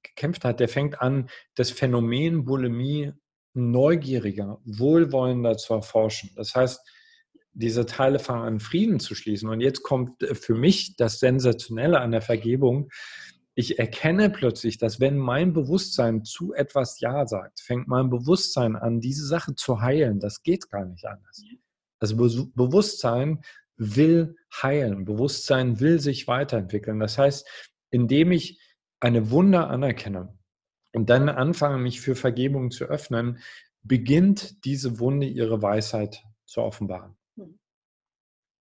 gekämpft 0.04 0.46
hat, 0.46 0.60
der 0.60 0.70
fängt 0.70 1.02
an, 1.02 1.30
das 1.56 1.72
Phänomen 1.72 2.46
Bulimie 2.46 3.14
neugieriger, 3.54 4.60
wohlwollender 4.64 5.58
zu 5.58 5.74
erforschen. 5.74 6.32
Das 6.36 6.56
heißt, 6.56 6.80
diese 7.54 7.86
Teile 7.86 8.20
fangen 8.20 8.44
an, 8.44 8.60
Frieden 8.60 9.00
zu 9.00 9.16
schließen. 9.16 9.50
Und 9.50 9.62
jetzt 9.62 9.84
kommt 9.84 10.24
für 10.34 10.56
mich 10.56 10.96
das 10.96 11.20
Sensationelle 11.20 12.00
an 12.00 12.12
der 12.12 12.22
Vergebung. 12.22 12.90
ich 13.56 13.78
erkenne 13.78 14.30
plötzlich, 14.30 14.78
dass 14.78 15.02
wenn 15.02 15.18
mein 15.18 15.52
Bewusstsein 15.52 16.24
zu 16.24 16.54
etwas 16.54 17.02
Ja 17.02 17.28
sagt, 17.28 17.60
fängt 17.60 17.90
mein 17.90 18.10
Bewusstsein 18.10 18.78
an, 18.78 19.02
diese 19.02 19.26
Sache 19.26 19.56
zu 19.56 19.82
heilen. 19.82 20.20
Das 20.22 20.44
geht 20.44 20.70
gar 20.70 20.86
nicht 20.86 21.06
anders. 21.06 21.44
Also 22.00 22.16
Be 22.16 22.48
Bewusstsein 22.56 23.42
will 23.76 24.38
heilen. 24.64 25.04
Bewusstsein 25.04 25.82
will 25.82 26.00
sich 26.00 26.28
weiterentwickeln. 26.28 27.00
Das 27.00 27.18
heißt, 27.18 27.46
indem 27.92 28.32
ich 28.32 28.62
eine 29.02 29.32
Wunder 29.32 29.70
anerkenne 29.70 30.39
und 30.94 31.10
dann 31.10 31.30
anfange, 31.30 31.78
mich 31.78 32.02
für 32.02 32.16
Vergebung 32.16 32.72
zu 32.72 32.86
öffnen, 32.86 33.40
beginnt 33.84 34.66
diese 34.66 35.00
Wunde 35.00 35.28
ihre 35.28 35.62
Weisheit 35.62 36.24
zu 36.46 36.62
offenbaren. 36.62 37.16
Hm. 37.38 37.60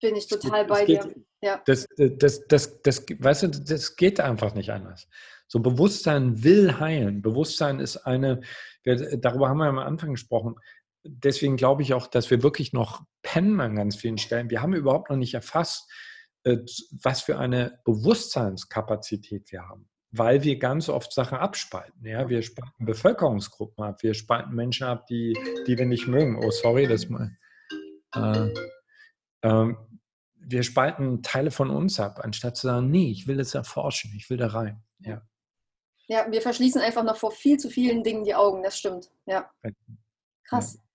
Bin 0.02 0.16
ich 0.16 0.28
total 0.28 0.68
das 0.68 0.78
bei 0.78 0.86
geht, 0.86 1.04
dir. 1.04 1.16
Ja. 1.42 1.62
Das, 1.66 1.88
das, 1.98 2.48
das, 2.48 2.82
das, 2.82 3.06
weißt 3.08 3.44
du, 3.44 3.48
das 3.48 3.96
geht 3.96 4.20
einfach 4.20 4.54
nicht 4.54 4.72
anders. 4.72 5.08
So 5.48 5.60
Bewusstsein 5.60 6.44
will 6.44 6.80
heilen. 6.80 7.22
Bewusstsein 7.22 7.80
ist 7.80 7.98
eine, 7.98 8.42
darüber 8.84 9.50
haben 9.50 9.60
wir 9.60 9.66
am 9.66 9.80
Anfang 9.80 10.12
gesprochen. 10.12 10.56
Deswegen 11.04 11.56
glaube 11.56 11.84
ich 11.84 11.94
auch, 11.94 12.08
dass 12.08 12.30
wir 12.30 12.44
wirklich 12.44 12.74
noch 12.74 13.04
pennen 13.22 13.62
an 13.62 13.76
ganz 13.76 13.96
vielen 13.96 14.18
Stellen. 14.18 14.50
Wir 14.50 14.62
haben 14.62 14.74
überhaupt 14.74 15.10
noch 15.10 15.16
nicht 15.16 15.34
erfasst, 15.34 15.90
äh, 16.44 16.58
was 16.92 17.22
für 17.22 17.40
eine 17.40 17.80
Bewusstseinskapazität 17.86 19.52
wir 19.52 19.68
haben 19.68 19.90
weil 20.12 20.43
wir 20.43 20.58
ganz 20.58 20.89
oft 20.89 21.12
Sachen 21.12 21.38
abspalten. 21.38 22.06
Ja? 22.06 22.30
Wir 22.30 22.41
spalten 22.41 22.86
Bevölkerungsgruppen 22.86 23.84
ab, 23.84 24.04
wir 24.04 24.13
spalten 24.13 24.56
Menschen 24.56 24.88
ab, 24.88 25.06
die, 25.08 25.38
die 25.67 25.78
wir 25.78 25.86
nicht 25.86 26.08
mögen. 26.08 26.38
Oh, 26.38 26.52
sorry, 26.52 26.88
das 26.88 27.10
mal. 27.10 27.32
Äh, 28.15 28.50
äh, 29.41 29.74
wir 30.36 30.63
spalten 30.63 31.22
Teile 31.24 31.52
von 31.52 31.70
uns 31.70 32.00
ab, 32.00 32.20
anstatt 32.24 32.56
zu 32.58 32.67
sagen, 32.67 32.89
nee, 32.89 33.12
ich 33.12 33.28
will 33.28 33.38
das 33.38 33.54
erforschen, 33.54 34.13
ich 34.15 34.30
will 34.30 34.38
da 34.38 34.48
rein. 34.48 34.84
Ja. 35.00 35.22
Ja, 36.08 36.32
wir 36.32 36.41
verschließen 36.41 36.82
einfach 36.82 37.04
noch 37.04 37.17
vor 37.17 37.32
viel 37.32 37.58
zu 37.58 37.70
vielen 37.70 38.02
Dingen 38.02 38.24
die 38.24 38.34
Augen, 38.34 38.63
das 38.63 38.78
stimmt. 38.78 39.12
Ja. 39.26 39.52
Krass. 40.46 40.76
Ja. 40.76 40.87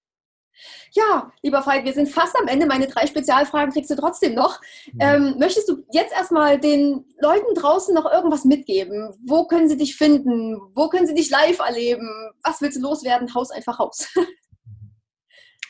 Ja, 0.92 1.32
lieber 1.42 1.64
Veit, 1.66 1.84
wir 1.84 1.92
sind 1.92 2.08
fast 2.08 2.36
am 2.38 2.48
Ende. 2.48 2.66
Meine 2.66 2.86
drei 2.86 3.06
Spezialfragen 3.06 3.72
kriegst 3.72 3.90
du 3.90 3.96
trotzdem 3.96 4.34
noch. 4.34 4.60
Ja. 5.00 5.14
Ähm, 5.14 5.36
möchtest 5.38 5.68
du 5.68 5.84
jetzt 5.92 6.12
erstmal 6.12 6.58
den 6.58 7.04
Leuten 7.20 7.54
draußen 7.54 7.94
noch 7.94 8.10
irgendwas 8.10 8.44
mitgeben? 8.44 9.14
Wo 9.24 9.46
können 9.46 9.68
sie 9.68 9.76
dich 9.76 9.96
finden? 9.96 10.60
Wo 10.74 10.88
können 10.88 11.06
sie 11.06 11.14
dich 11.14 11.30
live 11.30 11.58
erleben? 11.58 12.08
Was 12.44 12.60
willst 12.60 12.76
du 12.78 12.82
loswerden? 12.82 13.34
Haus 13.34 13.50
einfach 13.50 13.80
raus. 13.80 14.08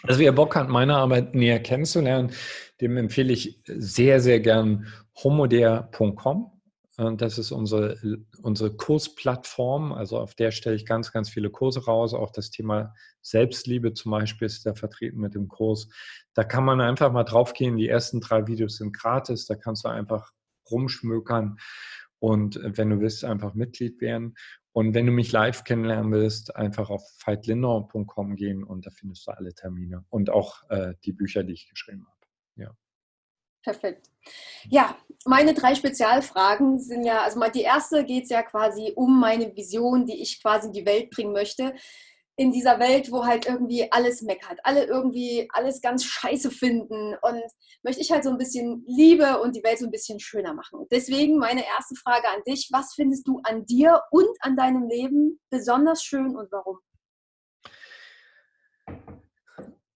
Also 0.05 0.19
wer 0.19 0.33
Bock 0.33 0.57
hat, 0.57 0.69
meine 0.69 0.97
Arbeit 0.97 1.35
näher 1.37 1.61
kennenzulernen, 1.61 2.33
dem 2.81 2.97
empfehle 2.97 3.33
ich 3.33 3.63
sehr, 3.67 4.21
sehr 4.21 4.41
gern 4.41 4.89
homoder.com. 5.23 6.52
Das 7.17 7.39
ist 7.39 7.53
unsere, 7.53 7.99
unsere 8.43 8.75
Kursplattform. 8.75 9.93
Also 9.93 10.19
auf 10.19 10.35
der 10.35 10.51
stelle 10.51 10.77
ich 10.77 10.87
ganz, 10.87 11.13
ganz 11.13 11.29
viele 11.29 11.51
Kurse 11.51 11.85
raus. 11.85 12.15
Auch 12.15 12.31
das 12.31 12.51
Thema 12.51 12.95
Selbstliebe 13.21 13.95
zum 13.95 14.13
Beispiel 14.13 14.47
ist 14.47 14.67
da 14.67 14.75
vertreten 14.75 15.21
mit 15.21 15.35
dem 15.35 15.49
Kurs. 15.49 15.89
Da 16.35 16.45
kann 16.45 16.65
man 16.65 16.81
einfach 16.81 17.13
mal 17.13 17.25
draufgehen. 17.25 17.77
Die 17.77 17.89
ersten 17.89 18.21
drei 18.21 18.47
Videos 18.47 18.77
sind 18.77 18.97
gratis. 18.97 19.47
Da 19.47 19.55
kannst 19.55 19.85
du 19.85 19.89
einfach 19.89 20.33
rumschmökern 20.71 21.59
und 22.23 22.61
wenn 22.63 22.89
du 22.89 23.01
willst, 23.01 23.25
einfach 23.25 23.55
Mitglied 23.55 24.01
werden. 24.01 24.37
Und 24.71 24.95
wenn 24.95 25.07
du 25.07 25.13
mich 25.13 25.33
live 25.33 25.65
kennenlernen 25.65 26.13
willst, 26.13 26.55
einfach 26.55 26.89
auf 26.89 27.03
veitlindau.com 27.19 28.37
gehen 28.37 28.63
und 28.63 28.87
da 28.87 28.91
findest 28.91 29.27
du 29.27 29.33
alle 29.33 29.53
Termine 29.55 30.05
und 30.09 30.31
auch 30.31 30.63
äh, 30.71 30.95
die 31.05 31.13
Bücher, 31.13 31.43
die 31.43 31.53
ich 31.53 31.69
geschrieben 31.69 32.07
habe. 32.07 32.27
Ja. 32.55 32.77
Perfekt. 33.63 34.11
Ja, 34.69 34.97
meine 35.25 35.55
drei 35.55 35.75
Spezialfragen 35.75 36.81
sind 36.81 37.05
ja, 37.05 37.23
also 37.23 37.41
die 37.55 37.63
erste 37.63 38.05
geht 38.05 38.25
es 38.25 38.31
ja 38.31 38.43
quasi 38.43 38.93
um 38.97 39.21
meine 39.21 39.55
Vision, 39.55 40.05
die 40.05 40.21
ich 40.21 40.43
quasi 40.43 40.69
in 40.69 40.73
die 40.73 40.87
Welt 40.87 41.11
bringen 41.11 41.33
möchte. 41.33 41.75
In 42.35 42.51
dieser 42.51 42.81
Welt, 42.81 43.13
wo 43.13 43.27
halt 43.27 43.47
irgendwie 43.47 43.93
alles 43.93 44.23
meckert, 44.23 44.59
alle 44.65 44.85
irgendwie 44.85 45.49
alles 45.53 45.81
ganz 45.81 46.05
scheiße 46.05 46.51
finden 46.51 47.15
und 47.21 47.43
möchte 47.83 48.01
ich 48.01 48.11
halt 48.11 48.25
so 48.25 48.31
ein 48.31 48.39
bisschen 48.39 48.85
Liebe 48.89 49.39
und 49.41 49.55
die 49.55 49.63
Welt 49.63 49.79
so 49.79 49.85
ein 49.85 49.91
bisschen 49.91 50.19
schöner 50.19 50.55
machen. 50.55 50.87
Deswegen 50.91 51.39
meine 51.39 51.65
erste 51.65 51.95
Frage 51.95 52.29
an 52.35 52.43
dich, 52.49 52.71
was 52.73 52.95
findest 52.95 53.29
du 53.29 53.41
an 53.45 53.67
dir 53.67 54.01
und 54.11 54.31
an 54.41 54.57
deinem 54.57 54.89
Leben 54.89 55.41
besonders 55.51 56.03
schön 56.03 56.35
und 56.35 56.51
warum? 56.51 56.79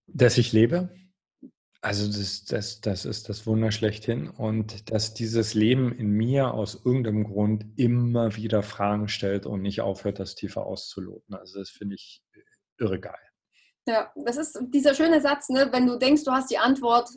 Dass 0.06 0.38
ich 0.38 0.52
lebe, 0.52 0.90
also 1.80 2.06
das, 2.06 2.44
das, 2.44 2.80
das 2.80 3.04
ist 3.04 3.28
das 3.28 3.46
Wunder 3.46 3.70
schlechthin 3.70 4.28
und 4.28 4.90
dass 4.90 5.14
dieses 5.14 5.54
Leben 5.54 5.92
in 5.92 6.10
mir 6.10 6.52
aus 6.54 6.74
irgendeinem 6.84 7.24
Grund 7.24 7.66
immer 7.76 8.36
wieder 8.36 8.62
Fragen 8.62 9.08
stellt 9.08 9.46
und 9.46 9.62
nicht 9.62 9.80
aufhört, 9.80 10.18
das 10.18 10.34
tiefer 10.34 10.66
auszuloten. 10.66 11.34
Also 11.34 11.58
das 11.58 11.70
finde 11.70 11.94
ich 11.96 12.22
irre 12.78 13.00
geil. 13.00 13.14
Ja, 13.86 14.12
das 14.16 14.36
ist 14.36 14.58
dieser 14.68 14.94
schöne 14.94 15.20
Satz, 15.20 15.48
ne? 15.48 15.68
wenn 15.70 15.86
du 15.86 15.96
denkst, 15.96 16.24
du 16.24 16.32
hast 16.32 16.50
die 16.50 16.58
Antwort, 16.58 17.08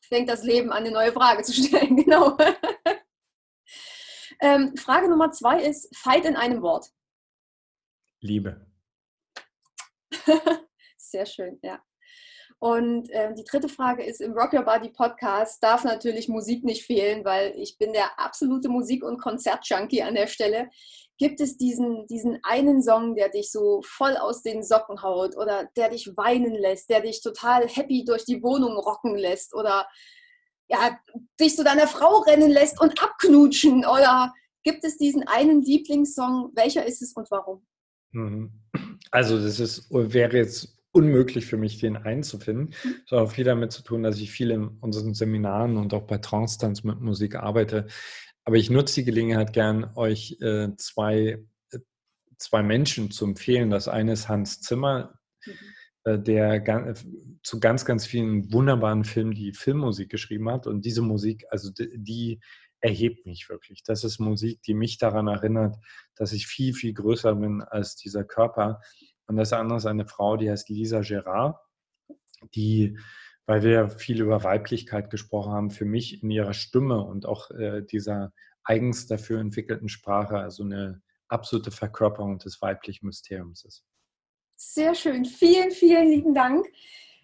fängt 0.00 0.28
das 0.28 0.42
Leben 0.42 0.70
an, 0.72 0.84
eine 0.84 0.90
neue 0.90 1.12
Frage 1.12 1.42
zu 1.42 1.52
stellen. 1.62 1.96
Genau. 1.96 2.36
ähm, 4.40 4.76
Frage 4.76 5.08
Nummer 5.08 5.30
zwei 5.30 5.62
ist, 5.62 5.94
Fight 5.96 6.26
in 6.26 6.36
einem 6.36 6.60
Wort. 6.60 6.90
Liebe. 8.20 8.66
Sehr 10.96 11.24
schön, 11.24 11.58
ja. 11.62 11.82
Und 12.60 13.08
äh, 13.10 13.32
die 13.34 13.44
dritte 13.44 13.68
Frage 13.68 14.02
ist, 14.02 14.20
im 14.20 14.32
Rock 14.32 14.52
Your 14.52 14.64
Body 14.64 14.90
Podcast 14.90 15.62
darf 15.62 15.84
natürlich 15.84 16.28
Musik 16.28 16.64
nicht 16.64 16.84
fehlen, 16.84 17.24
weil 17.24 17.54
ich 17.56 17.78
bin 17.78 17.92
der 17.92 18.18
absolute 18.18 18.68
Musik- 18.68 19.04
und 19.04 19.20
Konzertjunkie 19.20 20.02
an 20.02 20.16
der 20.16 20.26
Stelle. 20.26 20.68
Gibt 21.18 21.40
es 21.40 21.56
diesen, 21.56 22.06
diesen 22.08 22.38
einen 22.42 22.82
Song, 22.82 23.14
der 23.14 23.28
dich 23.28 23.52
so 23.52 23.80
voll 23.84 24.16
aus 24.16 24.42
den 24.42 24.64
Socken 24.64 25.02
haut 25.02 25.36
oder 25.36 25.68
der 25.76 25.90
dich 25.90 26.16
weinen 26.16 26.54
lässt, 26.54 26.90
der 26.90 27.00
dich 27.00 27.22
total 27.22 27.68
happy 27.68 28.04
durch 28.04 28.24
die 28.24 28.42
Wohnung 28.42 28.76
rocken 28.76 29.16
lässt 29.16 29.54
oder 29.54 29.86
ja, 30.68 30.98
dich 31.40 31.54
zu 31.56 31.62
deiner 31.64 31.86
Frau 31.86 32.18
rennen 32.18 32.50
lässt 32.50 32.80
und 32.80 33.00
abknutschen? 33.00 33.84
Oder 33.84 34.32
gibt 34.64 34.84
es 34.84 34.98
diesen 34.98 35.26
einen 35.28 35.62
Lieblingssong? 35.62 36.50
Welcher 36.54 36.84
ist 36.84 37.02
es 37.02 37.12
und 37.12 37.30
warum? 37.30 37.64
Mhm. 38.10 38.52
Also 39.10 39.40
das 39.40 39.60
ist, 39.60 39.86
wäre 39.90 40.36
jetzt 40.36 40.77
unmöglich 40.92 41.46
für 41.46 41.56
mich, 41.56 41.78
den 41.78 41.96
einzufinden. 41.96 42.74
Das 42.82 43.12
hat 43.12 43.18
auch 43.18 43.32
viel 43.32 43.44
damit 43.44 43.72
zu 43.72 43.82
tun, 43.82 44.02
dass 44.02 44.18
ich 44.18 44.30
viel 44.30 44.50
in 44.50 44.68
unseren 44.80 45.14
Seminaren 45.14 45.76
und 45.76 45.94
auch 45.94 46.06
bei 46.06 46.18
Trance-Tanz 46.18 46.84
mit 46.84 47.00
Musik 47.00 47.36
arbeite. 47.36 47.86
Aber 48.44 48.56
ich 48.56 48.70
nutze 48.70 48.96
die 48.96 49.04
Gelegenheit 49.04 49.52
gern, 49.52 49.90
euch 49.94 50.38
äh, 50.40 50.68
zwei, 50.76 51.44
äh, 51.70 51.78
zwei 52.38 52.62
Menschen 52.62 53.10
zu 53.10 53.26
empfehlen. 53.26 53.70
Das 53.70 53.88
eine 53.88 54.12
ist 54.12 54.28
Hans 54.28 54.60
Zimmer, 54.60 55.18
mhm. 55.44 55.52
äh, 56.04 56.18
der 56.18 56.60
ganz, 56.60 57.06
zu 57.42 57.60
ganz, 57.60 57.84
ganz 57.84 58.06
vielen 58.06 58.52
wunderbaren 58.52 59.04
Filmen 59.04 59.32
die 59.32 59.52
Filmmusik 59.52 60.08
geschrieben 60.08 60.48
hat. 60.50 60.66
Und 60.66 60.84
diese 60.86 61.02
Musik, 61.02 61.44
also 61.50 61.70
die, 61.70 61.90
die 61.98 62.40
erhebt 62.80 63.26
mich 63.26 63.48
wirklich. 63.48 63.82
Das 63.84 64.04
ist 64.04 64.18
Musik, 64.18 64.62
die 64.62 64.74
mich 64.74 64.98
daran 64.98 65.26
erinnert, 65.26 65.76
dass 66.14 66.32
ich 66.32 66.46
viel, 66.46 66.74
viel 66.74 66.94
größer 66.94 67.34
bin 67.34 67.60
als 67.62 67.96
dieser 67.96 68.24
Körper 68.24 68.80
und 69.28 69.36
das 69.36 69.52
andere 69.52 69.76
ist 69.78 69.86
eine 69.86 70.06
Frau, 70.06 70.36
die 70.36 70.50
heißt 70.50 70.68
Lisa 70.70 71.00
Gerard, 71.00 71.56
die, 72.54 72.98
weil 73.46 73.62
wir 73.62 73.90
viel 73.90 74.20
über 74.20 74.42
Weiblichkeit 74.42 75.10
gesprochen 75.10 75.52
haben, 75.52 75.70
für 75.70 75.84
mich 75.84 76.22
in 76.22 76.30
ihrer 76.30 76.54
Stimme 76.54 77.04
und 77.04 77.26
auch 77.26 77.50
äh, 77.50 77.82
dieser 77.82 78.32
eigens 78.64 79.06
dafür 79.06 79.40
entwickelten 79.40 79.88
Sprache, 79.88 80.38
also 80.38 80.62
eine 80.62 81.02
absolute 81.28 81.70
Verkörperung 81.70 82.38
des 82.38 82.60
weiblichen 82.62 83.06
Mysteriums 83.06 83.64
ist. 83.64 83.84
Sehr 84.56 84.94
schön. 84.94 85.24
Vielen, 85.26 85.70
vielen 85.70 86.08
lieben 86.08 86.34
Dank. 86.34 86.66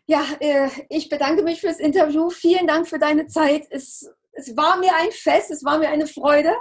Ja, 0.07 0.25
äh, 0.41 0.69
ich 0.91 1.09
bedanke 1.09 1.43
mich 1.43 1.61
fürs 1.61 1.81
Interview. 1.81 2.29
Vielen 2.29 2.67
Dank 2.67 2.87
für 2.87 2.99
deine 2.99 3.27
Zeit. 3.27 3.67
Es, 3.71 4.09
es 4.33 4.55
war 4.57 4.79
mir 4.79 4.95
ein 4.95 5.11
Fest, 5.11 5.51
es 5.51 5.65
war 5.65 5.79
mir 5.79 5.89
eine 5.89 6.07
Freude 6.07 6.53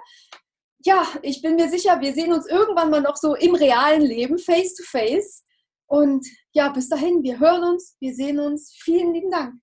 ja, 0.85 1.07
ich 1.21 1.41
bin 1.41 1.55
mir 1.55 1.69
sicher, 1.69 1.99
wir 2.01 2.13
sehen 2.13 2.33
uns 2.33 2.47
irgendwann 2.47 2.89
mal 2.89 3.01
noch 3.01 3.15
so 3.15 3.35
im 3.35 3.55
realen 3.55 4.01
Leben, 4.01 4.37
face 4.37 4.75
to 4.75 4.83
face. 4.83 5.45
Und 5.87 6.25
ja, 6.51 6.69
bis 6.69 6.89
dahin, 6.89 7.23
wir 7.23 7.39
hören 7.39 7.63
uns, 7.63 7.95
wir 7.99 8.13
sehen 8.13 8.39
uns. 8.39 8.73
Vielen 8.81 9.13
lieben 9.13 9.31
Dank. 9.31 9.55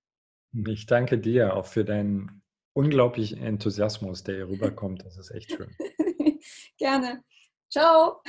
Ich 0.66 0.86
danke 0.86 1.18
dir 1.18 1.54
auch 1.54 1.66
für 1.66 1.84
deinen 1.84 2.42
unglaublichen 2.72 3.42
Enthusiasmus, 3.42 4.24
der 4.24 4.36
hier 4.36 4.48
rüberkommt. 4.48 5.04
Das 5.04 5.18
ist 5.18 5.30
echt 5.30 5.52
schön. 5.52 5.74
Gerne. 6.78 7.22
Ciao. 7.70 8.22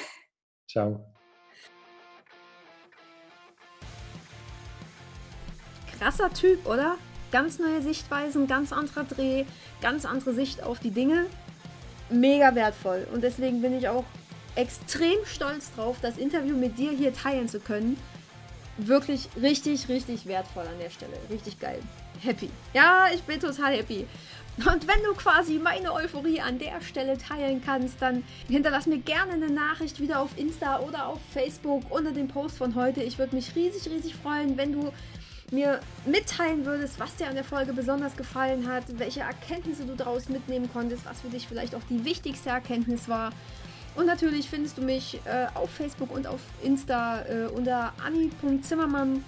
Ciao. 0.69 1.05
Krasser 5.97 6.31
Typ, 6.33 6.65
oder? 6.65 6.97
Ganz 7.31 7.59
neue 7.59 7.81
Sichtweisen, 7.81 8.47
ganz 8.47 8.73
anderer 8.73 9.05
Dreh, 9.05 9.45
ganz 9.81 10.05
andere 10.05 10.33
Sicht 10.33 10.63
auf 10.63 10.79
die 10.79 10.91
Dinge 10.91 11.27
mega 12.11 12.53
wertvoll. 12.55 13.07
Und 13.13 13.23
deswegen 13.23 13.61
bin 13.61 13.77
ich 13.77 13.87
auch 13.87 14.05
extrem 14.55 15.17
stolz 15.25 15.73
drauf, 15.75 15.97
das 16.01 16.17
Interview 16.17 16.55
mit 16.55 16.77
dir 16.77 16.91
hier 16.91 17.13
teilen 17.13 17.47
zu 17.47 17.59
können. 17.59 17.97
Wirklich 18.77 19.29
richtig, 19.41 19.89
richtig 19.89 20.25
wertvoll 20.25 20.63
an 20.63 20.79
der 20.81 20.89
Stelle. 20.89 21.13
Richtig 21.29 21.59
geil. 21.59 21.79
Happy. 22.21 22.49
Ja, 22.73 23.07
ich 23.13 23.21
bin 23.23 23.39
total 23.39 23.75
happy. 23.75 24.07
Und 24.57 24.87
wenn 24.87 25.01
du 25.03 25.13
quasi 25.13 25.59
meine 25.59 25.93
Euphorie 25.93 26.41
an 26.41 26.59
der 26.59 26.81
Stelle 26.81 27.17
teilen 27.17 27.61
kannst, 27.65 28.01
dann 28.01 28.23
hinterlass 28.47 28.85
mir 28.85 28.99
gerne 28.99 29.33
eine 29.33 29.49
Nachricht 29.49 29.99
wieder 29.99 30.19
auf 30.19 30.37
Insta 30.37 30.79
oder 30.81 31.07
auf 31.07 31.19
Facebook 31.33 31.83
unter 31.89 32.11
dem 32.11 32.27
Post 32.27 32.57
von 32.57 32.75
heute. 32.75 33.01
Ich 33.01 33.17
würde 33.17 33.35
mich 33.35 33.55
riesig, 33.55 33.91
riesig 33.91 34.15
freuen, 34.15 34.57
wenn 34.57 34.73
du 34.73 34.91
mir 35.51 35.81
mitteilen 36.05 36.65
würdest, 36.65 36.99
was 36.99 37.15
dir 37.15 37.27
an 37.27 37.35
der 37.35 37.43
Folge 37.43 37.73
besonders 37.73 38.15
gefallen 38.15 38.69
hat, 38.69 38.83
welche 38.97 39.19
Erkenntnisse 39.19 39.85
du 39.85 39.95
daraus 39.95 40.29
mitnehmen 40.29 40.69
konntest, 40.71 41.05
was 41.05 41.21
für 41.21 41.27
dich 41.27 41.47
vielleicht 41.47 41.75
auch 41.75 41.83
die 41.89 42.05
wichtigste 42.05 42.49
Erkenntnis 42.49 43.09
war. 43.09 43.31
Und 43.95 44.05
natürlich 44.05 44.49
findest 44.49 44.77
du 44.77 44.81
mich 44.81 45.19
äh, 45.25 45.47
auf 45.53 45.69
Facebook 45.69 46.11
und 46.11 46.25
auf 46.25 46.39
Insta 46.63 47.23
äh, 47.23 47.47
unter 47.47 47.93
anni.zimmermann. 48.03 49.23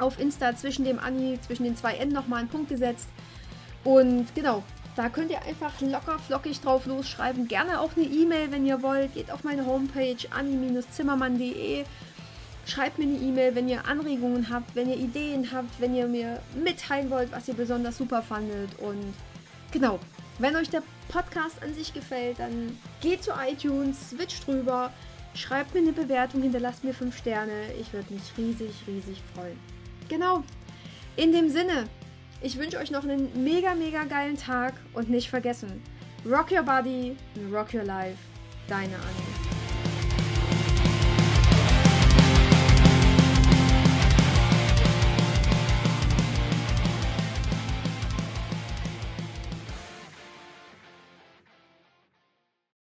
Auf 0.00 0.18
Insta 0.18 0.54
zwischen 0.56 0.84
dem 0.84 0.98
Anni, 0.98 1.38
zwischen 1.40 1.64
den 1.64 1.76
zwei 1.76 1.94
N 1.94 2.08
nochmal 2.10 2.40
einen 2.40 2.48
Punkt 2.48 2.68
gesetzt. 2.68 3.08
Und 3.84 4.34
genau, 4.34 4.62
da 4.96 5.08
könnt 5.08 5.30
ihr 5.30 5.40
einfach 5.42 5.80
locker 5.80 6.18
flockig 6.18 6.60
drauf 6.60 6.86
losschreiben. 6.86 7.46
Gerne 7.46 7.80
auch 7.80 7.90
eine 7.96 8.06
E-Mail, 8.06 8.50
wenn 8.50 8.66
ihr 8.66 8.82
wollt. 8.82 9.14
Geht 9.14 9.30
auf 9.30 9.44
meine 9.44 9.64
Homepage 9.64 10.16
anni-zimmermann.de. 10.30 11.84
Schreibt 12.68 12.98
mir 12.98 13.04
eine 13.04 13.16
E-Mail, 13.16 13.54
wenn 13.54 13.66
ihr 13.66 13.86
Anregungen 13.86 14.50
habt, 14.50 14.76
wenn 14.76 14.90
ihr 14.90 14.98
Ideen 14.98 15.50
habt, 15.52 15.80
wenn 15.80 15.94
ihr 15.94 16.06
mir 16.06 16.42
mitteilen 16.54 17.08
wollt, 17.08 17.32
was 17.32 17.48
ihr 17.48 17.54
besonders 17.54 17.96
super 17.96 18.20
fandet. 18.22 18.68
Und 18.78 19.14
genau, 19.72 19.98
wenn 20.38 20.54
euch 20.54 20.68
der 20.68 20.82
Podcast 21.08 21.62
an 21.62 21.72
sich 21.72 21.94
gefällt, 21.94 22.40
dann 22.40 22.78
geht 23.00 23.24
zu 23.24 23.30
iTunes, 23.30 24.10
switcht 24.10 24.46
drüber, 24.46 24.92
schreibt 25.34 25.72
mir 25.72 25.80
eine 25.80 25.92
Bewertung, 25.92 26.42
hinterlasst 26.42 26.84
mir 26.84 26.92
5 26.92 27.16
Sterne. 27.16 27.72
Ich 27.80 27.90
würde 27.94 28.12
mich 28.12 28.22
riesig, 28.36 28.74
riesig 28.86 29.22
freuen. 29.34 29.58
Genau. 30.10 30.44
In 31.16 31.32
dem 31.32 31.48
Sinne, 31.48 31.86
ich 32.42 32.58
wünsche 32.58 32.76
euch 32.76 32.90
noch 32.90 33.02
einen 33.02 33.30
mega, 33.42 33.74
mega 33.74 34.04
geilen 34.04 34.36
Tag 34.36 34.74
und 34.92 35.08
nicht 35.08 35.30
vergessen, 35.30 35.82
rock 36.26 36.52
your 36.52 36.62
body 36.62 37.16
rock 37.50 37.72
your 37.72 37.84
life. 37.84 38.18
Deine 38.68 38.94
Anne. 38.94 39.57